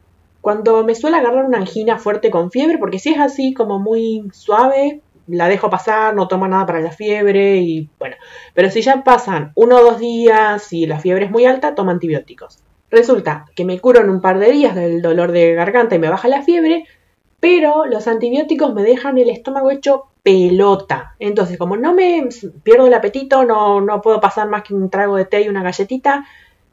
cuando 0.41 0.83
me 0.83 0.95
suele 0.95 1.17
agarrar 1.17 1.45
una 1.45 1.59
angina 1.59 1.97
fuerte 1.97 2.29
con 2.29 2.51
fiebre, 2.51 2.77
porque 2.77 2.99
si 2.99 3.11
es 3.11 3.19
así 3.19 3.53
como 3.53 3.79
muy 3.79 4.29
suave, 4.33 5.01
la 5.27 5.47
dejo 5.47 5.69
pasar, 5.69 6.15
no 6.15 6.27
tomo 6.27 6.47
nada 6.47 6.65
para 6.65 6.81
la 6.81 6.91
fiebre 6.91 7.57
y 7.57 7.89
bueno, 7.97 8.15
pero 8.53 8.69
si 8.69 8.81
ya 8.81 9.03
pasan 9.03 9.51
uno 9.55 9.77
o 9.77 9.83
dos 9.83 9.99
días 9.99 10.71
y 10.71 10.85
la 10.85 10.99
fiebre 10.99 11.25
es 11.25 11.31
muy 11.31 11.45
alta, 11.45 11.75
tomo 11.75 11.91
antibióticos. 11.91 12.59
Resulta 12.91 13.45
que 13.55 13.65
me 13.65 13.79
curo 13.79 14.01
en 14.01 14.09
un 14.09 14.21
par 14.21 14.39
de 14.39 14.51
días 14.51 14.75
del 14.75 15.01
dolor 15.01 15.31
de 15.31 15.53
garganta 15.53 15.95
y 15.95 15.99
me 15.99 16.09
baja 16.09 16.27
la 16.27 16.43
fiebre, 16.43 16.85
pero 17.39 17.85
los 17.85 18.07
antibióticos 18.07 18.73
me 18.73 18.83
dejan 18.83 19.17
el 19.17 19.29
estómago 19.29 19.71
hecho 19.71 20.05
pelota. 20.23 21.15
Entonces, 21.19 21.57
como 21.57 21.77
no 21.77 21.93
me 21.93 22.27
pierdo 22.63 22.87
el 22.87 22.93
apetito, 22.93 23.45
no, 23.45 23.81
no 23.81 24.01
puedo 24.01 24.19
pasar 24.19 24.47
más 24.47 24.63
que 24.63 24.73
un 24.73 24.89
trago 24.89 25.15
de 25.15 25.25
té 25.25 25.41
y 25.41 25.49
una 25.49 25.63
galletita, 25.63 26.25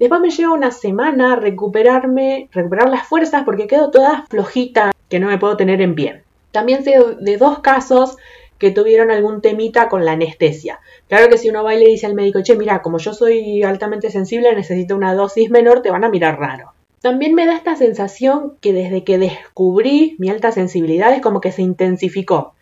después 0.03 0.21
me 0.21 0.31
lleva 0.31 0.53
una 0.53 0.71
semana 0.71 1.37
recuperarme, 1.37 2.49
recuperar 2.53 2.89
las 2.91 3.07
fuerzas 3.07 3.45
porque 3.45 3.67
quedo 3.67 3.91
toda 3.91 4.27
flojita 4.29 4.93
que 5.09 5.21
no 5.21 5.29
me 5.29 5.39
puedo 5.39 5.57
tener 5.57 5.81
en 5.81 5.95
pie. 5.95 6.25
También 6.51 6.85
sé 6.85 6.97
de 7.21 7.37
dos 7.37 7.61
casos 7.61 8.17
que 8.59 8.71
tuvieron 8.71 9.11
algún 9.11 9.41
temita 9.41 9.89
con 9.89 10.05
la 10.05 10.13
anestesia. 10.13 10.81
Claro 11.09 11.29
que 11.29 11.39
si 11.39 11.51
uno 11.51 11.65
va 11.65 11.75
y 11.75 11.81
le 11.81 11.91
dice 11.91 12.07
al 12.07 12.15
médico, 12.15 12.43
che, 12.43 12.57
mira, 12.57 12.83
como 12.83 12.99
yo 12.99 13.13
soy 13.13 13.63
altamente 13.63 14.11
sensible, 14.11 14.55
necesito 14.55 14.95
una 14.95 15.15
dosis 15.15 15.51
menor, 15.51 15.83
te 15.83 15.91
van 15.91 16.05
a 16.05 16.09
mirar 16.09 16.39
raro. 16.39 16.73
También 17.01 17.35
me 17.35 17.47
da 17.47 17.55
esta 17.55 17.75
sensación 17.75 18.57
que 18.61 18.73
desde 18.73 19.03
que 19.03 19.19
descubrí 19.19 20.15
mi 20.19 20.31
alta 20.31 20.53
sensibilidad 20.53 21.13
es 21.13 21.21
como 21.21 21.41
que 21.41 21.51
se 21.51 21.63
intensificó. 21.63 22.55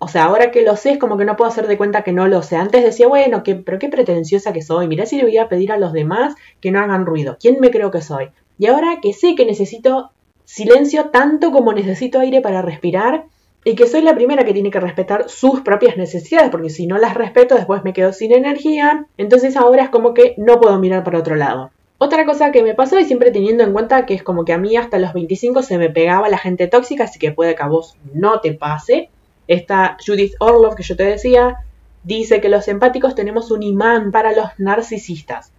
O 0.00 0.08
sea, 0.08 0.24
ahora 0.24 0.50
que 0.50 0.62
lo 0.62 0.76
sé 0.76 0.92
es 0.92 0.98
como 0.98 1.16
que 1.16 1.24
no 1.24 1.36
puedo 1.36 1.50
hacer 1.50 1.66
de 1.66 1.76
cuenta 1.76 2.02
que 2.02 2.12
no 2.12 2.28
lo 2.28 2.42
sé. 2.42 2.56
Antes 2.56 2.84
decía, 2.84 3.08
bueno, 3.08 3.42
que, 3.42 3.56
pero 3.56 3.78
qué 3.78 3.88
pretenciosa 3.88 4.52
que 4.52 4.62
soy. 4.62 4.86
Mirá 4.86 5.06
si 5.06 5.16
le 5.16 5.24
voy 5.24 5.38
a 5.38 5.48
pedir 5.48 5.72
a 5.72 5.78
los 5.78 5.92
demás 5.92 6.34
que 6.60 6.70
no 6.70 6.80
hagan 6.80 7.04
ruido. 7.04 7.36
¿Quién 7.40 7.58
me 7.60 7.70
creo 7.70 7.90
que 7.90 8.00
soy? 8.00 8.30
Y 8.58 8.66
ahora 8.66 8.98
que 9.02 9.12
sé 9.12 9.34
que 9.34 9.44
necesito 9.44 10.10
silencio 10.44 11.10
tanto 11.10 11.50
como 11.50 11.72
necesito 11.72 12.20
aire 12.20 12.40
para 12.40 12.62
respirar 12.62 13.24
y 13.64 13.74
que 13.74 13.86
soy 13.86 14.00
la 14.02 14.14
primera 14.14 14.44
que 14.44 14.54
tiene 14.54 14.70
que 14.70 14.80
respetar 14.80 15.28
sus 15.28 15.60
propias 15.60 15.96
necesidades, 15.96 16.50
porque 16.50 16.70
si 16.70 16.86
no 16.86 16.96
las 16.96 17.14
respeto 17.14 17.54
después 17.54 17.84
me 17.84 17.92
quedo 17.92 18.12
sin 18.12 18.32
energía. 18.32 19.06
Entonces 19.18 19.56
ahora 19.56 19.84
es 19.84 19.90
como 19.90 20.14
que 20.14 20.34
no 20.38 20.60
puedo 20.60 20.78
mirar 20.78 21.04
para 21.04 21.18
otro 21.18 21.34
lado. 21.34 21.70
Otra 21.98 22.24
cosa 22.24 22.52
que 22.52 22.62
me 22.62 22.74
pasó 22.74 22.98
y 22.98 23.04
siempre 23.04 23.32
teniendo 23.32 23.64
en 23.64 23.72
cuenta 23.72 24.06
que 24.06 24.14
es 24.14 24.22
como 24.22 24.44
que 24.44 24.52
a 24.52 24.58
mí 24.58 24.76
hasta 24.76 25.00
los 25.00 25.12
25 25.12 25.62
se 25.62 25.78
me 25.78 25.90
pegaba 25.90 26.28
la 26.28 26.38
gente 26.38 26.68
tóxica, 26.68 27.04
así 27.04 27.18
que 27.18 27.32
puede 27.32 27.56
que 27.56 27.62
a 27.62 27.66
vos 27.66 27.96
no 28.14 28.40
te 28.40 28.52
pase. 28.52 29.10
Esta 29.48 29.96
Judith 30.04 30.34
Orlov 30.38 30.76
que 30.76 30.82
yo 30.84 30.94
te 30.94 31.04
decía 31.04 31.64
dice 32.04 32.40
que 32.40 32.48
los 32.48 32.68
empáticos 32.68 33.14
tenemos 33.14 33.50
un 33.50 33.62
imán 33.62 34.12
para 34.12 34.32
los 34.32 34.50
narcisistas, 34.58 35.52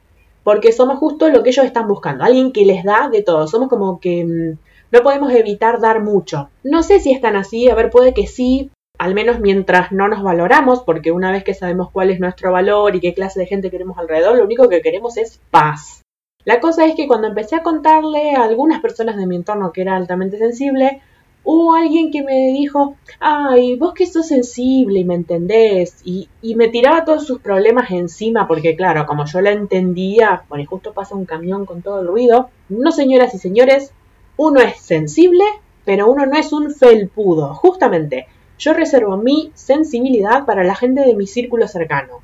porque 0.44 0.72
somos 0.72 1.00
justo 1.00 1.30
lo 1.30 1.44
que 1.44 1.50
ellos 1.50 1.66
están 1.66 1.88
buscando, 1.88 2.24
alguien 2.24 2.52
que 2.52 2.66
les 2.66 2.84
da 2.84 3.10
de 3.10 3.22
todo, 3.22 3.48
somos 3.48 3.68
como 3.68 4.00
que 4.00 4.24
mm, 4.24 4.58
no 4.92 5.04
podemos 5.04 5.32
evitar 5.34 5.80
dar 5.80 6.02
mucho. 6.02 6.50
No 6.64 6.82
sé 6.84 7.00
si 7.00 7.12
es 7.12 7.22
tan 7.22 7.36
así, 7.36 7.70
a 7.70 7.76
ver, 7.76 7.90
puede 7.90 8.14
que 8.14 8.28
sí, 8.28 8.72
al 8.98 9.14
menos 9.14 9.40
mientras 9.40 9.92
no 9.92 10.08
nos 10.08 10.24
valoramos, 10.24 10.82
porque 10.84 11.12
una 11.12 11.32
vez 11.32 11.44
que 11.44 11.54
sabemos 11.54 11.92
cuál 11.92 12.10
es 12.10 12.20
nuestro 12.20 12.52
valor 12.52 12.96
y 12.96 13.00
qué 13.00 13.14
clase 13.14 13.40
de 13.40 13.46
gente 13.46 13.70
queremos 13.70 13.98
alrededor, 13.98 14.38
lo 14.38 14.46
único 14.46 14.70
que 14.70 14.82
queremos 14.82 15.18
es 15.18 15.40
paz. 15.52 16.02
La 16.46 16.60
cosa 16.60 16.86
es 16.86 16.96
que 16.96 17.08
cuando 17.08 17.28
empecé 17.28 17.56
a 17.56 17.64
contarle 17.64 18.36
a 18.36 18.44
algunas 18.44 18.82
personas 18.82 19.18
de 19.18 19.28
mi 19.28 19.36
entorno 19.36 19.72
que 19.72 19.82
era 19.82 19.96
altamente 19.96 20.38
sensible, 20.38 21.02
hubo 21.52 21.74
alguien 21.74 22.12
que 22.12 22.22
me 22.22 22.52
dijo, 22.52 22.96
ay, 23.20 23.76
vos 23.76 23.96
que 23.96 24.06
sos 24.06 24.28
sensible 24.28 25.00
y 25.00 25.04
me 25.04 25.16
entendés, 25.16 26.00
y, 26.04 26.30
me 26.56 26.68
tiraba 26.68 27.06
todos 27.06 27.26
sus 27.26 27.40
problemas 27.40 27.90
encima, 27.90 28.48
porque 28.48 28.76
claro, 28.76 29.08
como 29.08 29.26
yo 29.26 29.42
la 29.42 29.52
entendía, 29.52 30.44
bueno, 30.48 30.70
justo 30.70 30.94
pasa 30.94 31.16
un 31.16 31.26
camión 31.26 31.66
con 31.66 31.82
todo 31.82 32.02
el 32.02 32.08
ruido, 32.08 32.52
no 32.70 32.92
señoras 32.92 33.34
y 33.34 33.40
señores, 33.40 33.92
uno 34.38 34.60
es 34.62 34.80
sensible, 34.80 35.44
pero 35.86 36.08
uno 36.08 36.28
no 36.28 36.38
es 36.38 36.54
un 36.54 36.70
felpudo, 36.72 37.56
justamente. 37.56 38.28
Yo 38.60 38.74
reservo 38.74 39.18
mi 39.18 39.52
sensibilidad 39.56 40.46
para 40.46 40.64
la 40.64 40.76
gente 40.76 41.02
de 41.02 41.16
mi 41.16 41.26
círculo 41.26 41.68
cercano. 41.68 42.20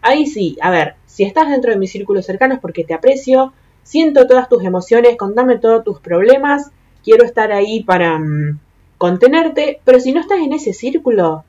Ahí 0.00 0.26
sí, 0.26 0.56
a 0.62 0.70
ver, 0.70 0.94
si 1.04 1.24
estás 1.24 1.50
dentro 1.50 1.70
de 1.70 1.78
mi 1.78 1.86
círculo 1.86 2.22
cercano 2.22 2.54
es 2.54 2.60
porque 2.60 2.84
te 2.84 2.94
aprecio, 2.94 3.52
siento 3.82 4.26
todas 4.26 4.48
tus 4.48 4.64
emociones, 4.64 5.18
contame 5.18 5.58
todos 5.58 5.84
tus 5.84 6.00
problemas, 6.00 6.70
quiero 7.04 7.26
estar 7.26 7.52
ahí 7.52 7.84
para 7.84 8.18
mm, 8.18 8.58
contenerte, 9.00 9.80
pero 9.82 9.98
si 9.98 10.12
no 10.12 10.20
estás 10.20 10.40
en 10.40 10.52
ese 10.52 10.74
círculo, 10.74 11.42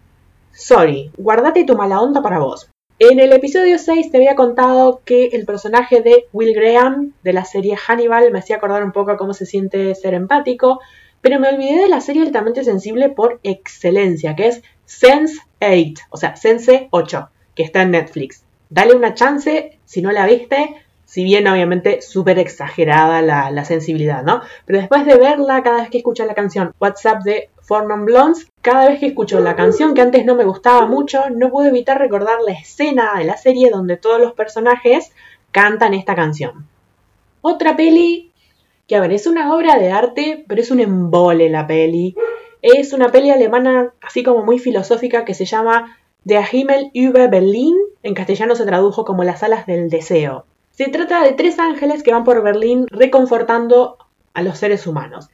sorry, 0.53 1.12
guardate 1.17 1.65
tu 1.65 1.75
mala 1.75 2.00
onda 2.00 2.22
para 2.22 2.39
vos. 2.39 2.70
En 2.98 3.20
el 3.20 3.34
episodio 3.34 3.77
6 3.77 4.10
te 4.10 4.15
había 4.15 4.36
contado 4.36 5.01
que 5.03 5.25
el 5.34 5.46
personaje 5.46 6.00
de 6.00 6.27
Will 6.31 6.55
Graham 6.55 7.12
de 7.24 7.34
la 7.34 7.43
serie 7.43 7.75
Hannibal 7.75 8.31
me 8.31 8.39
hacía 8.39 8.55
acordar 8.55 8.86
un 8.86 8.93
poco 8.93 9.17
cómo 9.17 9.34
se 9.34 9.46
siente 9.46 9.93
ser 9.96 10.13
empático, 10.13 10.79
pero 11.20 11.41
me 11.41 11.50
olvidé 11.50 11.81
de 11.81 11.89
la 11.89 12.00
serie 12.00 12.22
altamente 12.22 12.63
sensible 12.63 13.10
por 13.10 13.41
excelencia, 13.43 14.34
que 14.34 14.48
es 14.48 14.62
Sense 14.86 15.42
8, 15.59 16.03
o 16.09 16.16
sea, 16.16 16.37
Sense 16.37 16.87
8, 16.90 17.29
que 17.53 17.64
está 17.64 17.81
en 17.81 17.92
Netflix. 17.92 18.46
Dale 18.70 18.96
una 18.96 19.14
chance, 19.14 19.77
si 19.83 20.01
no 20.01 20.14
la 20.14 20.25
viste, 20.25 20.74
si 21.11 21.25
bien 21.25 21.45
obviamente 21.45 22.01
súper 22.01 22.39
exagerada 22.39 23.21
la, 23.21 23.65
sensibilidad, 23.65 24.24
¿no? 24.24 24.39
Pero 24.63 24.79
después 24.79 25.05
de 25.05 25.17
verla, 25.17 25.61
cada 25.61 25.81
vez 25.81 25.89
que 25.89 25.97
escucho 25.97 26.25
la 26.25 26.35
canción 26.35 26.74
WhatsApp 26.79 27.24
de 27.24 27.50
Four 27.59 27.85
Non 27.89 28.05
Blondes, 28.05 28.47
cada 28.61 28.87
vez 28.87 29.01
que 29.01 29.07
escucho 29.07 29.41
la 29.41 29.57
canción 29.57 29.93
que 29.93 30.00
antes 30.00 30.24
no 30.24 30.35
me 30.35 30.45
gustaba 30.45 30.85
mucho, 30.85 31.29
no 31.29 31.50
puedo 31.50 31.67
evitar 31.67 32.00
recordar 32.00 32.37
la 32.47 32.53
escena 32.53 33.15
de 33.17 33.25
la 33.25 33.35
serie 33.35 33.69
donde 33.69 33.97
todos 33.97 34.21
los 34.21 34.31
personajes 34.31 35.11
cantan 35.51 35.93
esta 35.93 36.15
canción. 36.15 36.69
Otra 37.41 37.75
peli 37.75 38.31
que, 38.87 38.95
a 38.95 39.01
ver, 39.01 39.11
es 39.11 39.27
una 39.27 39.53
obra 39.53 39.77
de 39.79 39.91
arte, 39.91 40.45
pero 40.47 40.61
es 40.61 40.71
un 40.71 40.79
embole 40.79 41.50
la 41.50 41.67
peli. 41.67 42.15
Es 42.61 42.93
una 42.93 43.11
peli 43.11 43.31
alemana 43.31 43.93
así 44.01 44.24
como 44.24 44.45
muy 44.45 44.59
filosófica 44.59 45.25
que 45.25 45.33
se 45.33 45.43
llama 45.43 45.97
Der 46.24 46.45
Himmel 46.50 46.89
über 46.93 47.29
Berlin. 47.29 47.75
En 48.01 48.13
castellano 48.13 48.55
se 48.55 48.65
tradujo 48.65 49.03
como 49.03 49.25
Las 49.25 49.43
alas 49.43 49.65
del 49.65 49.89
deseo. 49.89 50.45
Se 50.72 50.88
trata 50.88 51.24
de 51.24 51.34
tres 51.34 51.60
ángeles 51.60 52.01
que 52.01 52.14
van 52.14 52.24
por 52.24 52.42
Berlín 52.42 52.88
reconfortando 52.90 53.98
a 54.34 54.42
los 54.42 54.57
seres 54.57 54.88
humanos. 54.88 55.29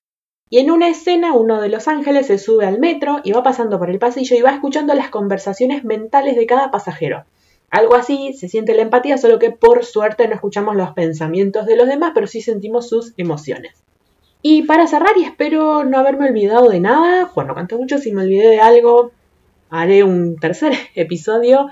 Y 0.50 0.60
en 0.60 0.72
una 0.72 0.88
escena 0.88 1.34
uno 1.34 1.62
de 1.62 1.70
los 1.70 1.88
ángeles 1.88 2.28
se 2.28 2.38
sube 2.38 2.66
al 2.66 2.80
metro 2.80 3.20
y 3.24 3.34
va 3.34 3.44
pasando 3.44 3.78
por 3.78 3.90
el 3.90 4.00
pasillo 4.00 4.36
y 4.36 4.42
va 4.42 4.52
escuchando 4.52 4.94
las 4.94 5.10
conversaciones 5.10 5.84
mentales 5.84 6.36
de 6.36 6.46
cada 6.46 6.72
pasajero. 6.72 7.26
Algo 7.70 7.96
así 7.96 8.34
se 8.34 8.48
siente 8.48 8.74
la 8.74 8.84
empatía, 8.84 9.18
solo 9.18 9.40
que 9.40 9.52
por 9.52 9.84
suerte 9.84 10.28
no 10.28 10.36
escuchamos 10.36 10.76
los 10.76 10.92
pensamientos 10.92 11.66
de 11.66 11.76
los 11.76 11.88
demás, 11.88 12.12
pero 12.14 12.26
sí 12.26 12.42
sentimos 12.42 12.88
sus 12.88 13.14
emociones. 13.18 13.84
Y 14.42 14.64
para 14.64 14.88
cerrar, 14.88 15.18
y 15.18 15.26
espero 15.26 15.84
no 15.84 15.98
haberme 15.98 16.30
olvidado 16.30 16.70
de 16.70 16.80
nada, 16.80 17.32
bueno, 17.36 17.54
canto 17.54 17.78
mucho, 17.78 17.98
si 17.98 18.14
me 18.14 18.24
olvidé 18.24 18.48
de 18.48 18.60
algo, 18.62 19.12
haré 19.70 20.04
un 20.04 20.38
tercer 20.38 20.74
episodio 20.96 21.68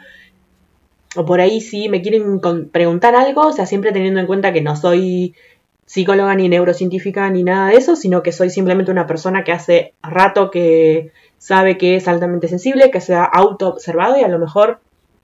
o 1.15 1.25
por 1.25 1.41
ahí 1.41 1.61
si 1.61 1.89
me 1.89 2.01
quieren 2.01 2.39
preguntar 2.71 3.15
algo, 3.15 3.47
o 3.47 3.51
sea, 3.51 3.65
siempre 3.65 3.91
teniendo 3.91 4.19
en 4.19 4.27
cuenta 4.27 4.53
que 4.53 4.61
no 4.61 4.75
soy 4.75 5.35
psicóloga 5.85 6.35
ni 6.35 6.49
neurocientífica 6.49 7.29
ni 7.29 7.43
nada 7.43 7.69
de 7.69 7.77
eso, 7.77 7.95
sino 7.95 8.23
que 8.23 8.31
soy 8.31 8.49
simplemente 8.49 8.91
una 8.91 9.07
persona 9.07 9.43
que 9.43 9.51
hace 9.51 9.93
rato 10.01 10.49
que 10.49 11.11
sabe 11.37 11.77
que 11.77 11.95
es 11.95 12.07
altamente 12.07 12.47
sensible, 12.47 12.91
que 12.91 13.01
se 13.01 13.13
ha 13.13 13.23
auto-observado 13.23 14.17
y 14.17 14.23
a 14.23 14.27
lo 14.27 14.39
mejor, 14.39 14.79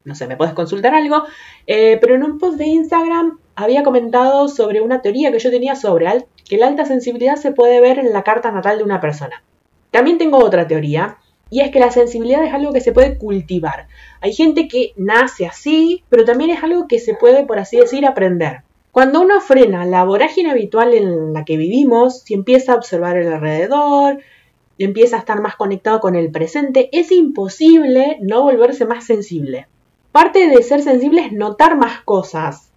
no 0.05 0.13
sé, 0.13 0.27
me 0.27 0.37
puedes 0.37 0.53
consultar 0.53 0.93
algo. 0.93 1.23
Eh, 1.65 1.97
pero 1.99 2.15
en 2.15 2.23
un 2.23 2.37
post 2.37 2.57
de 2.57 2.67
Instagram 2.67 3.39
había 3.55 3.83
comentado 3.83 4.47
sobre 4.47 4.81
una 4.81 5.01
teoría 5.01 5.31
que 5.31 5.39
yo 5.39 5.49
tenía 5.49 5.75
sobre 5.75 6.25
que 6.47 6.57
la 6.57 6.67
alta 6.67 6.85
sensibilidad 6.85 7.35
se 7.35 7.51
puede 7.51 7.81
ver 7.81 7.99
en 7.99 8.13
la 8.13 8.23
carta 8.23 8.51
natal 8.51 8.77
de 8.77 8.83
una 8.83 9.01
persona. 9.01 9.43
También 9.89 10.17
tengo 10.17 10.37
otra 10.37 10.67
teoría 10.67 11.17
y 11.51 11.59
es 11.59 11.69
que 11.69 11.79
la 11.79 11.91
sensibilidad 11.91 12.43
es 12.43 12.53
algo 12.53 12.71
que 12.71 12.79
se 12.79 12.93
puede 12.93 13.17
cultivar. 13.17 13.87
Hay 14.21 14.33
gente 14.33 14.69
que 14.69 14.93
nace 14.95 15.45
así, 15.45 16.03
pero 16.09 16.23
también 16.23 16.49
es 16.49 16.63
algo 16.63 16.87
que 16.87 16.97
se 16.97 17.13
puede, 17.13 17.45
por 17.45 17.59
así 17.59 17.77
decir, 17.77 18.05
aprender. 18.05 18.61
Cuando 18.91 19.19
uno 19.21 19.39
frena 19.41 19.85
la 19.85 20.05
vorágine 20.05 20.49
habitual 20.49 20.93
en 20.93 21.33
la 21.33 21.43
que 21.43 21.57
vivimos, 21.57 22.21
si 22.21 22.33
empieza 22.33 22.71
a 22.71 22.77
observar 22.77 23.17
el 23.17 23.31
alrededor, 23.31 24.19
empieza 24.79 25.17
a 25.17 25.19
estar 25.19 25.41
más 25.41 25.57
conectado 25.57 25.99
con 25.99 26.15
el 26.15 26.31
presente, 26.31 26.89
es 26.93 27.11
imposible 27.11 28.17
no 28.21 28.41
volverse 28.43 28.85
más 28.85 29.05
sensible. 29.05 29.67
Parte 30.13 30.47
de 30.47 30.63
ser 30.63 30.81
sensible 30.81 31.25
es 31.25 31.33
notar 31.33 31.77
más 31.77 32.01
cosas, 32.01 32.71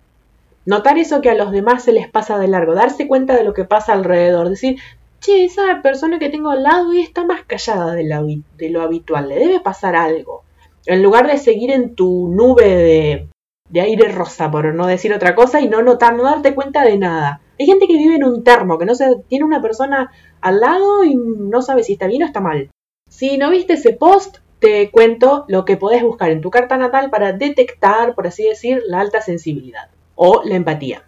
notar 0.66 0.98
eso 0.98 1.20
que 1.20 1.30
a 1.30 1.34
los 1.34 1.52
demás 1.52 1.84
se 1.84 1.92
les 1.92 2.08
pasa 2.08 2.38
de 2.38 2.48
largo, 2.48 2.74
darse 2.74 3.06
cuenta 3.06 3.37
de 3.37 3.44
lo 3.44 3.54
que 3.54 3.64
pasa 3.64 3.92
alrededor, 3.92 4.48
decir, 4.48 4.78
che, 5.24 5.44
esa 5.44 5.80
persona 5.82 6.18
que 6.18 6.28
tengo 6.28 6.50
al 6.50 6.62
lado 6.62 6.92
está 6.92 7.24
más 7.24 7.44
callada 7.44 7.94
de 7.94 8.04
lo, 8.04 8.82
habitual, 8.82 9.28
le 9.28 9.37
debe 9.37 9.60
pasar 9.60 9.96
algo. 9.96 10.44
En 10.87 11.02
lugar 11.02 11.26
de 11.26 11.38
seguir 11.38 11.70
en 11.70 11.94
tu 11.94 12.28
nube 12.28 13.28
de, 13.70 13.80
aire 13.80 14.08
rosa, 14.08 14.50
por 14.50 14.74
no 14.74 14.87
decir 14.87 15.12
otra 15.14 15.34
cosa, 15.34 15.60
y 15.60 15.68
no 15.68 15.82
notar, 15.82 16.14
no 16.14 16.24
darte 16.24 16.54
cuenta 16.54 16.84
de 16.84 16.98
nada. 16.98 17.40
Hay 17.58 17.66
gente 17.66 17.87
que 17.87 17.94
vive 17.94 18.16
en 18.16 18.24
un 18.24 18.44
termo, 18.44 18.78
que 18.78 18.84
no 18.84 18.94
se, 18.94 19.16
tiene 19.28 19.44
una 19.44 19.62
persona 19.62 20.10
al 20.40 20.60
lado 20.60 21.04
y 21.04 21.14
no 21.14 21.62
sabe 21.62 21.84
si 21.84 21.94
está 21.94 22.06
bien 22.06 22.22
o 22.22 22.26
está 22.26 22.40
mal. 22.40 22.70
Si 23.08 23.38
no 23.38 23.50
viste 23.50 23.74
ese 23.74 23.94
post, 23.94 24.38
te 24.58 24.90
cuento 24.90 25.44
lo 25.48 25.64
que 25.64 25.76
podés 25.76 26.02
buscar 26.02 26.30
en 26.30 26.40
tu 26.40 26.50
carta 26.50 26.76
natal 26.76 27.10
para 27.10 27.32
detectar, 27.32 28.14
por 28.14 28.26
así 28.26 28.44
decir, 28.44 28.82
la 28.87 29.00
alta 29.00 29.20
sensibilidad 29.20 29.90
o 30.14 30.42
la 30.44 30.56
empatía. 30.56 31.04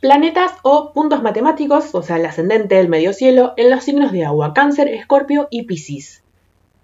Planetas 0.00 0.52
o 0.62 0.92
puntos 0.94 1.22
matemáticos, 1.22 1.94
o 1.94 2.02
sea, 2.02 2.16
el 2.16 2.24
ascendente, 2.24 2.80
el 2.80 2.88
medio 2.88 3.12
cielo, 3.12 3.52
en 3.56 3.70
los 3.70 3.84
signos 3.84 4.12
de 4.12 4.24
agua, 4.24 4.54
cáncer, 4.54 4.88
escorpio 4.88 5.46
y 5.50 5.64
piscis. 5.64 6.22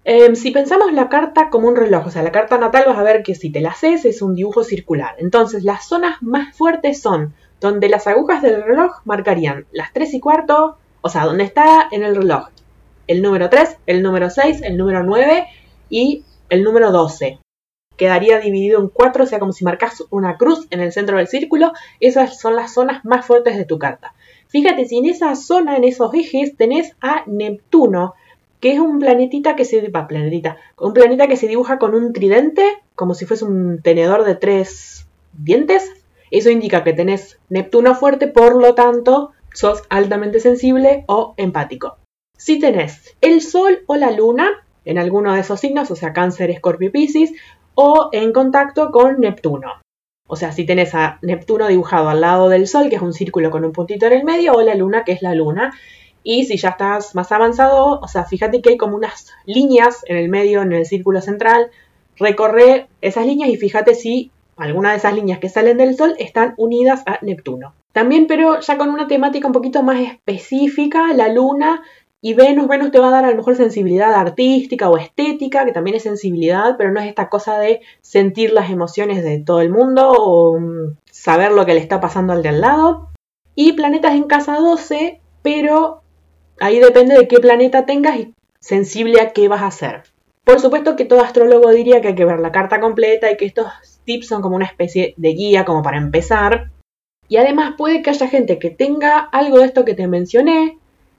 Em, 0.03 0.35
si 0.35 0.51
pensamos 0.51 0.93
la 0.93 1.09
carta 1.09 1.49
como 1.49 1.67
un 1.67 1.75
reloj, 1.75 2.07
o 2.07 2.11
sea, 2.11 2.21
la 2.21 2.31
carta 2.31 2.57
natal 2.57 2.83
vas 2.87 2.97
a 2.97 3.03
ver 3.03 3.23
que 3.23 3.33
si 3.33 3.49
te 3.49 3.59
la 3.59 3.71
haces 3.71 4.05
es 4.05 4.21
un 4.21 4.35
dibujo 4.35 4.63
circular. 4.63 5.15
Entonces, 5.17 5.63
las 5.63 5.87
zonas 5.87 6.21
más 6.21 6.55
fuertes 6.55 7.01
son 7.01 7.33
donde 7.59 7.89
las 7.89 8.05
agujas 8.05 8.43
del 8.43 8.63
reloj 8.63 9.01
marcarían 9.03 9.65
las 9.71 9.91
3 9.93 10.13
y 10.13 10.19
cuarto, 10.19 10.77
o 11.01 11.09
sea, 11.09 11.25
donde 11.25 11.43
está 11.43 11.87
en 11.91 12.03
el 12.03 12.15
reloj 12.15 12.49
el 13.07 13.21
número 13.21 13.49
3, 13.49 13.77
el 13.87 14.03
número 14.03 14.29
6, 14.29 14.61
el 14.63 14.77
número 14.77 15.03
9 15.03 15.47
y 15.89 16.23
el 16.49 16.63
número 16.63 16.91
12. 16.91 17.39
Quedaría 17.97 18.39
dividido 18.39 18.79
en 18.79 18.89
cuatro, 18.89 19.23
o 19.23 19.27
sea, 19.27 19.39
como 19.39 19.51
si 19.51 19.65
marcas 19.65 20.03
una 20.09 20.37
cruz 20.37 20.67
en 20.69 20.79
el 20.79 20.91
centro 20.91 21.17
del 21.17 21.27
círculo. 21.27 21.73
Esas 21.99 22.39
son 22.39 22.55
las 22.55 22.73
zonas 22.73 23.03
más 23.03 23.25
fuertes 23.25 23.57
de 23.57 23.65
tu 23.65 23.79
carta. 23.79 24.13
Fíjate, 24.47 24.85
si 24.85 24.97
en 24.99 25.05
esa 25.05 25.35
zona, 25.35 25.75
en 25.75 25.83
esos 25.83 26.13
ejes, 26.13 26.55
tenés 26.55 26.95
a 27.01 27.23
Neptuno, 27.25 28.13
que 28.59 28.73
es 28.73 28.79
un 28.79 28.99
planetita 28.99 29.55
que 29.55 29.65
se 29.65 29.81
planetita, 29.89 30.57
un 30.77 30.93
planeta 30.93 31.27
que 31.27 31.37
se 31.37 31.47
dibuja 31.47 31.77
con 31.77 31.93
un 31.93 32.13
tridente, 32.13 32.63
como 32.95 33.13
si 33.13 33.25
fuese 33.25 33.45
un 33.45 33.81
tenedor 33.81 34.23
de 34.23 34.35
tres 34.35 35.07
dientes. 35.33 35.91
Eso 36.31 36.49
indica 36.49 36.83
que 36.83 36.93
tenés 36.93 37.39
Neptuno 37.49 37.95
fuerte, 37.95 38.27
por 38.27 38.55
lo 38.61 38.73
tanto, 38.75 39.31
sos 39.53 39.83
altamente 39.89 40.39
sensible 40.39 41.03
o 41.07 41.33
empático. 41.37 41.97
Si 42.37 42.59
tenés 42.59 43.15
el 43.21 43.41
Sol 43.41 43.79
o 43.87 43.95
la 43.95 44.11
Luna 44.11 44.63
en 44.85 44.97
alguno 44.97 45.33
de 45.33 45.41
esos 45.41 45.59
signos, 45.59 45.91
o 45.91 45.95
sea, 45.95 46.13
Cáncer, 46.13 46.49
Escorpio 46.49 46.87
y 46.87 46.91
Piscis, 46.91 47.33
o 47.79 48.09
en 48.11 48.33
contacto 48.33 48.89
con 48.89 49.19
Neptuno. 49.19 49.71
O 50.25 50.35
sea, 50.35 50.51
si 50.51 50.65
tenés 50.65 50.95
a 50.95 51.19
Neptuno 51.21 51.67
dibujado 51.67 52.09
al 52.09 52.21
lado 52.21 52.49
del 52.49 52.67
Sol, 52.67 52.89
que 52.89 52.95
es 52.95 53.01
un 53.03 53.13
círculo 53.13 53.51
con 53.51 53.63
un 53.63 53.71
puntito 53.71 54.07
en 54.07 54.13
el 54.13 54.23
medio, 54.23 54.53
o 54.53 54.61
la 54.63 54.73
Luna, 54.73 55.03
que 55.03 55.11
es 55.11 55.21
la 55.21 55.35
Luna. 55.35 55.73
Y 56.23 56.45
si 56.45 56.57
ya 56.57 56.69
estás 56.69 57.13
más 57.13 57.31
avanzado, 57.31 57.99
o 58.01 58.07
sea, 58.07 58.25
fíjate 58.25 58.63
que 58.63 58.71
hay 58.71 58.77
como 58.77 58.95
unas 58.95 59.31
líneas 59.45 60.03
en 60.07 60.17
el 60.17 60.27
medio, 60.27 60.63
en 60.63 60.73
el 60.73 60.87
círculo 60.87 61.21
central. 61.21 61.69
Recorre 62.17 62.87
esas 63.01 63.27
líneas 63.27 63.51
y 63.51 63.57
fíjate 63.57 63.93
si 63.93 64.31
alguna 64.57 64.89
de 64.91 64.97
esas 64.97 65.13
líneas 65.13 65.37
que 65.37 65.47
salen 65.47 65.77
del 65.77 65.95
Sol 65.95 66.15
están 66.17 66.55
unidas 66.57 67.03
a 67.05 67.19
Neptuno. 67.21 67.75
También, 67.93 68.25
pero 68.25 68.59
ya 68.59 68.77
con 68.79 68.89
una 68.89 69.07
temática 69.07 69.45
un 69.45 69.53
poquito 69.53 69.83
más 69.83 69.99
específica, 69.99 71.13
la 71.13 71.29
Luna 71.29 71.83
y 72.21 72.33
Venus, 72.33 72.67
Venus 72.67 72.91
te 72.91 72.99
va 72.99 73.09
a 73.09 73.11
dar 73.11 73.25
a 73.25 73.29
lo 73.29 73.37
mejor 73.37 73.55
sensibilidad 73.55 74.13
artística 74.15 74.89
o 74.89 74.97
estética, 74.97 75.65
que 75.65 75.71
también 75.71 75.95
es 75.95 76.03
sensibilidad, 76.03 76.75
pero 76.77 76.91
no 76.91 76.99
es 76.99 77.07
esta 77.07 77.29
cosa 77.29 77.59
de 77.59 77.81
sentir 78.01 78.51
las 78.53 78.71
emociones 78.71 79.23
de 79.23 79.39
todo 79.39 79.61
el 79.61 79.69
mundo 79.69 80.11
o 80.11 80.59
mm, 80.59 80.97
saber 81.11 81.51
lo 81.51 81.65
que 81.65 81.75
le 81.75 81.79
está 81.79 82.01
pasando 82.01 82.33
al 82.33 82.41
de 82.41 82.49
al 82.49 82.61
lado. 82.61 83.09
Y 83.53 83.73
planetas 83.73 84.15
en 84.15 84.23
casa 84.23 84.55
12, 84.57 85.21
pero 85.43 86.01
ahí 86.59 86.79
depende 86.79 87.15
de 87.15 87.27
qué 87.27 87.39
planeta 87.39 87.85
tengas 87.85 88.17
y 88.17 88.33
sensible 88.59 89.21
a 89.21 89.31
qué 89.31 89.47
vas 89.47 89.61
a 89.61 89.67
hacer. 89.67 90.03
Por 90.43 90.59
supuesto 90.59 90.95
que 90.95 91.05
todo 91.05 91.21
astrólogo 91.21 91.69
diría 91.71 92.01
que 92.01 92.09
hay 92.09 92.15
que 92.15 92.25
ver 92.25 92.39
la 92.39 92.51
carta 92.51 92.79
completa 92.79 93.31
y 93.31 93.37
que 93.37 93.45
estos 93.45 93.67
tips 94.05 94.27
son 94.27 94.41
como 94.41 94.55
una 94.55 94.65
especie 94.65 95.13
de 95.17 95.29
guía 95.33 95.65
como 95.65 95.83
para 95.83 95.97
empezar. 95.97 96.71
Y 97.27 97.37
además 97.37 97.75
puede 97.77 98.01
que 98.01 98.09
haya 98.09 98.27
gente 98.27 98.57
que 98.57 98.69
tenga 98.69 99.19
algo 99.19 99.59
de 99.59 99.65
esto 99.65 99.85
que 99.85 99.93
te 99.93 100.07
mencioné, 100.07 100.76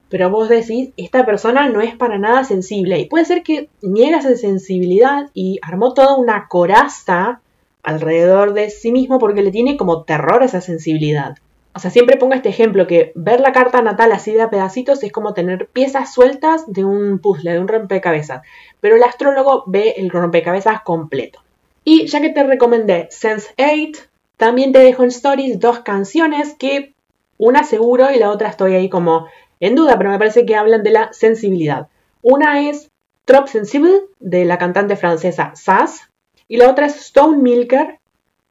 pero 0.09 0.29
vos 0.29 0.49
decís, 0.49 0.89
esta 0.97 1.25
persona 1.25 1.69
no 1.69 1.81
es 1.81 1.95
para 1.95 2.17
nada 2.17 2.43
sensible. 2.43 2.99
Y 2.99 3.05
puede 3.05 3.25
ser 3.25 3.43
que 3.43 3.69
niega 3.81 4.19
esa 4.19 4.35
sensibilidad 4.35 5.29
y 5.33 5.59
armó 5.61 5.93
toda 5.93 6.17
una 6.17 6.47
coraza 6.47 7.41
alrededor 7.83 8.53
de 8.53 8.69
sí 8.69 8.91
mismo 8.91 9.19
porque 9.19 9.43
le 9.43 9.51
tiene 9.51 9.77
como 9.77 10.03
terror 10.03 10.41
a 10.41 10.45
esa 10.45 10.61
sensibilidad. 10.61 11.37
O 11.73 11.79
sea, 11.79 11.91
siempre 11.91 12.17
pongo 12.17 12.33
este 12.33 12.49
ejemplo 12.49 12.87
que 12.87 13.11
ver 13.15 13.39
la 13.39 13.51
carta 13.51 13.81
natal 13.81 14.11
así 14.11 14.33
de 14.33 14.41
a 14.41 14.49
pedacitos 14.49 15.03
es 15.03 15.11
como 15.11 15.33
tener 15.33 15.67
piezas 15.67 16.11
sueltas 16.11 16.63
de 16.67 16.83
un 16.83 17.19
puzzle, 17.19 17.53
de 17.53 17.59
un 17.59 17.67
rompecabezas. 17.67 18.41
Pero 18.81 18.95
el 18.95 19.03
astrólogo 19.03 19.63
ve 19.67 19.93
el 19.97 20.09
rompecabezas 20.09 20.81
completo. 20.81 21.41
Y 21.83 22.07
ya 22.07 22.19
que 22.19 22.29
te 22.29 22.43
recomendé 22.43 23.07
Sense 23.11 23.53
8, 23.57 24.01
también 24.37 24.71
te 24.73 24.79
dejo 24.79 25.03
en 25.03 25.09
stories 25.09 25.59
dos 25.59 25.79
canciones 25.79 26.55
que 26.57 26.93
una 27.37 27.63
seguro 27.63 28.11
y 28.11 28.19
la 28.19 28.31
otra 28.31 28.49
estoy 28.49 28.73
ahí 28.73 28.89
como 28.89 29.27
en 29.59 29.75
duda, 29.75 29.97
pero 29.97 30.09
me 30.09 30.19
parece 30.19 30.45
que 30.45 30.55
hablan 30.55 30.83
de 30.83 30.91
la 30.91 31.13
sensibilidad. 31.13 31.87
Una 32.21 32.69
es 32.69 32.91
Trop 33.25 33.47
Sensible, 33.47 34.01
de 34.19 34.45
la 34.45 34.57
cantante 34.57 34.95
francesa 34.95 35.51
Sass, 35.55 36.09
y 36.47 36.57
la 36.57 36.69
otra 36.69 36.87
es 36.87 36.97
Stone 36.97 37.37
Milker, 37.37 37.99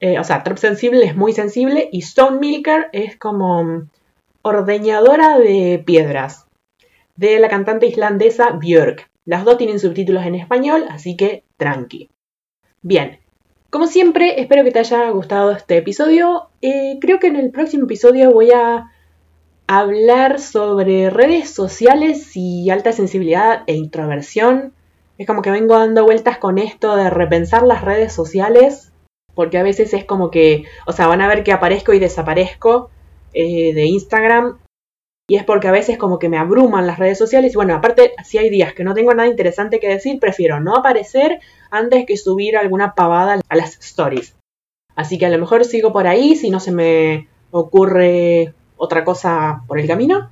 eh, 0.00 0.18
o 0.18 0.24
sea, 0.24 0.42
Trop 0.44 0.58
Sensible 0.58 1.04
es 1.04 1.16
muy 1.16 1.32
sensible, 1.32 1.88
y 1.90 2.00
Stone 2.00 2.38
Milker 2.38 2.88
es 2.92 3.16
como 3.16 3.88
ordeñadora 4.42 5.38
de 5.38 5.82
piedras, 5.84 6.46
de 7.16 7.38
la 7.40 7.48
cantante 7.48 7.86
islandesa 7.86 8.50
Björk. 8.50 9.10
Las 9.24 9.44
dos 9.44 9.58
tienen 9.58 9.80
subtítulos 9.80 10.24
en 10.24 10.36
español, 10.36 10.84
así 10.88 11.16
que 11.16 11.44
tranqui. 11.56 12.08
Bien, 12.80 13.18
como 13.70 13.86
siempre, 13.86 14.40
espero 14.40 14.64
que 14.64 14.70
te 14.70 14.78
haya 14.78 15.10
gustado 15.10 15.50
este 15.50 15.76
episodio. 15.76 16.48
Eh, 16.62 16.98
creo 17.00 17.18
que 17.18 17.26
en 17.26 17.36
el 17.36 17.50
próximo 17.50 17.84
episodio 17.84 18.30
voy 18.30 18.50
a 18.50 18.90
hablar 19.68 20.40
sobre 20.40 21.10
redes 21.10 21.50
sociales 21.50 22.32
y 22.34 22.70
alta 22.70 22.92
sensibilidad 22.92 23.62
e 23.66 23.74
introversión. 23.74 24.72
Es 25.18 25.26
como 25.26 25.42
que 25.42 25.50
vengo 25.50 25.78
dando 25.78 26.04
vueltas 26.04 26.38
con 26.38 26.58
esto 26.58 26.96
de 26.96 27.10
repensar 27.10 27.62
las 27.62 27.82
redes 27.82 28.12
sociales, 28.12 28.92
porque 29.34 29.58
a 29.58 29.62
veces 29.62 29.92
es 29.94 30.04
como 30.04 30.30
que, 30.30 30.64
o 30.86 30.92
sea, 30.92 31.06
van 31.06 31.20
a 31.20 31.28
ver 31.28 31.44
que 31.44 31.52
aparezco 31.52 31.92
y 31.92 31.98
desaparezco 31.98 32.90
eh, 33.34 33.74
de 33.74 33.84
Instagram, 33.84 34.58
y 35.30 35.36
es 35.36 35.44
porque 35.44 35.68
a 35.68 35.72
veces 35.72 35.98
como 35.98 36.18
que 36.18 36.30
me 36.30 36.38
abruman 36.38 36.86
las 36.86 36.98
redes 36.98 37.18
sociales. 37.18 37.52
Y 37.52 37.56
bueno, 37.56 37.74
aparte, 37.74 38.14
si 38.24 38.38
hay 38.38 38.48
días 38.48 38.72
que 38.72 38.82
no 38.82 38.94
tengo 38.94 39.12
nada 39.12 39.28
interesante 39.28 39.78
que 39.78 39.88
decir, 39.88 40.18
prefiero 40.18 40.58
no 40.60 40.74
aparecer 40.74 41.40
antes 41.70 42.06
que 42.06 42.16
subir 42.16 42.56
alguna 42.56 42.94
pavada 42.94 43.38
a 43.46 43.56
las 43.56 43.78
stories. 43.78 44.34
Así 44.96 45.18
que 45.18 45.26
a 45.26 45.30
lo 45.30 45.38
mejor 45.38 45.66
sigo 45.66 45.92
por 45.92 46.06
ahí 46.06 46.34
si 46.34 46.48
no 46.48 46.58
se 46.58 46.72
me 46.72 47.28
ocurre 47.50 48.54
otra 48.78 49.04
cosa 49.04 49.62
por 49.66 49.78
el 49.78 49.86
camino. 49.86 50.30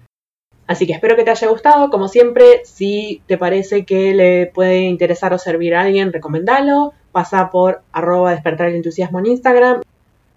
Así 0.66 0.86
que 0.86 0.94
espero 0.94 1.14
que 1.14 1.24
te 1.24 1.30
haya 1.30 1.48
gustado. 1.48 1.90
Como 1.90 2.08
siempre, 2.08 2.62
si 2.64 3.22
te 3.26 3.38
parece 3.38 3.84
que 3.84 4.14
le 4.14 4.46
puede 4.46 4.80
interesar 4.80 5.32
o 5.32 5.38
servir 5.38 5.74
a 5.74 5.82
alguien, 5.82 6.12
recomendalo. 6.12 6.92
Pasa 7.12 7.50
por 7.50 7.82
arroba 7.92 8.32
despertar 8.32 8.68
el 8.68 8.76
entusiasmo 8.76 9.20
en 9.20 9.26
Instagram 9.26 9.82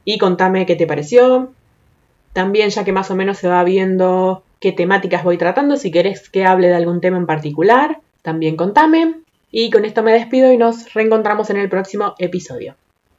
y 0.05 0.17
contame 0.17 0.65
qué 0.65 0.75
te 0.75 0.87
pareció. 0.87 1.51
También, 2.33 2.69
ya 2.69 2.83
que 2.83 2.91
más 2.91 3.09
o 3.09 3.15
menos 3.15 3.37
se 3.37 3.47
va 3.47 3.63
viendo 3.63 4.43
qué 4.59 4.71
temáticas 4.71 5.23
voy 5.23 5.37
tratando, 5.37 5.77
si 5.77 5.91
querés 5.91 6.29
que 6.29 6.45
hable 6.45 6.67
de 6.67 6.75
algún 6.75 7.01
tema 7.01 7.17
en 7.17 7.25
particular, 7.25 7.99
también 8.21 8.55
contame. 8.55 9.15
Y 9.51 9.71
con 9.71 9.83
esto 9.83 10.03
me 10.03 10.13
despido 10.13 10.53
y 10.53 10.57
nos 10.57 10.93
reencontramos 10.93 11.49
en 11.49 11.57
el 11.57 11.69
próximo 11.69 12.13
episodio. 12.19 12.75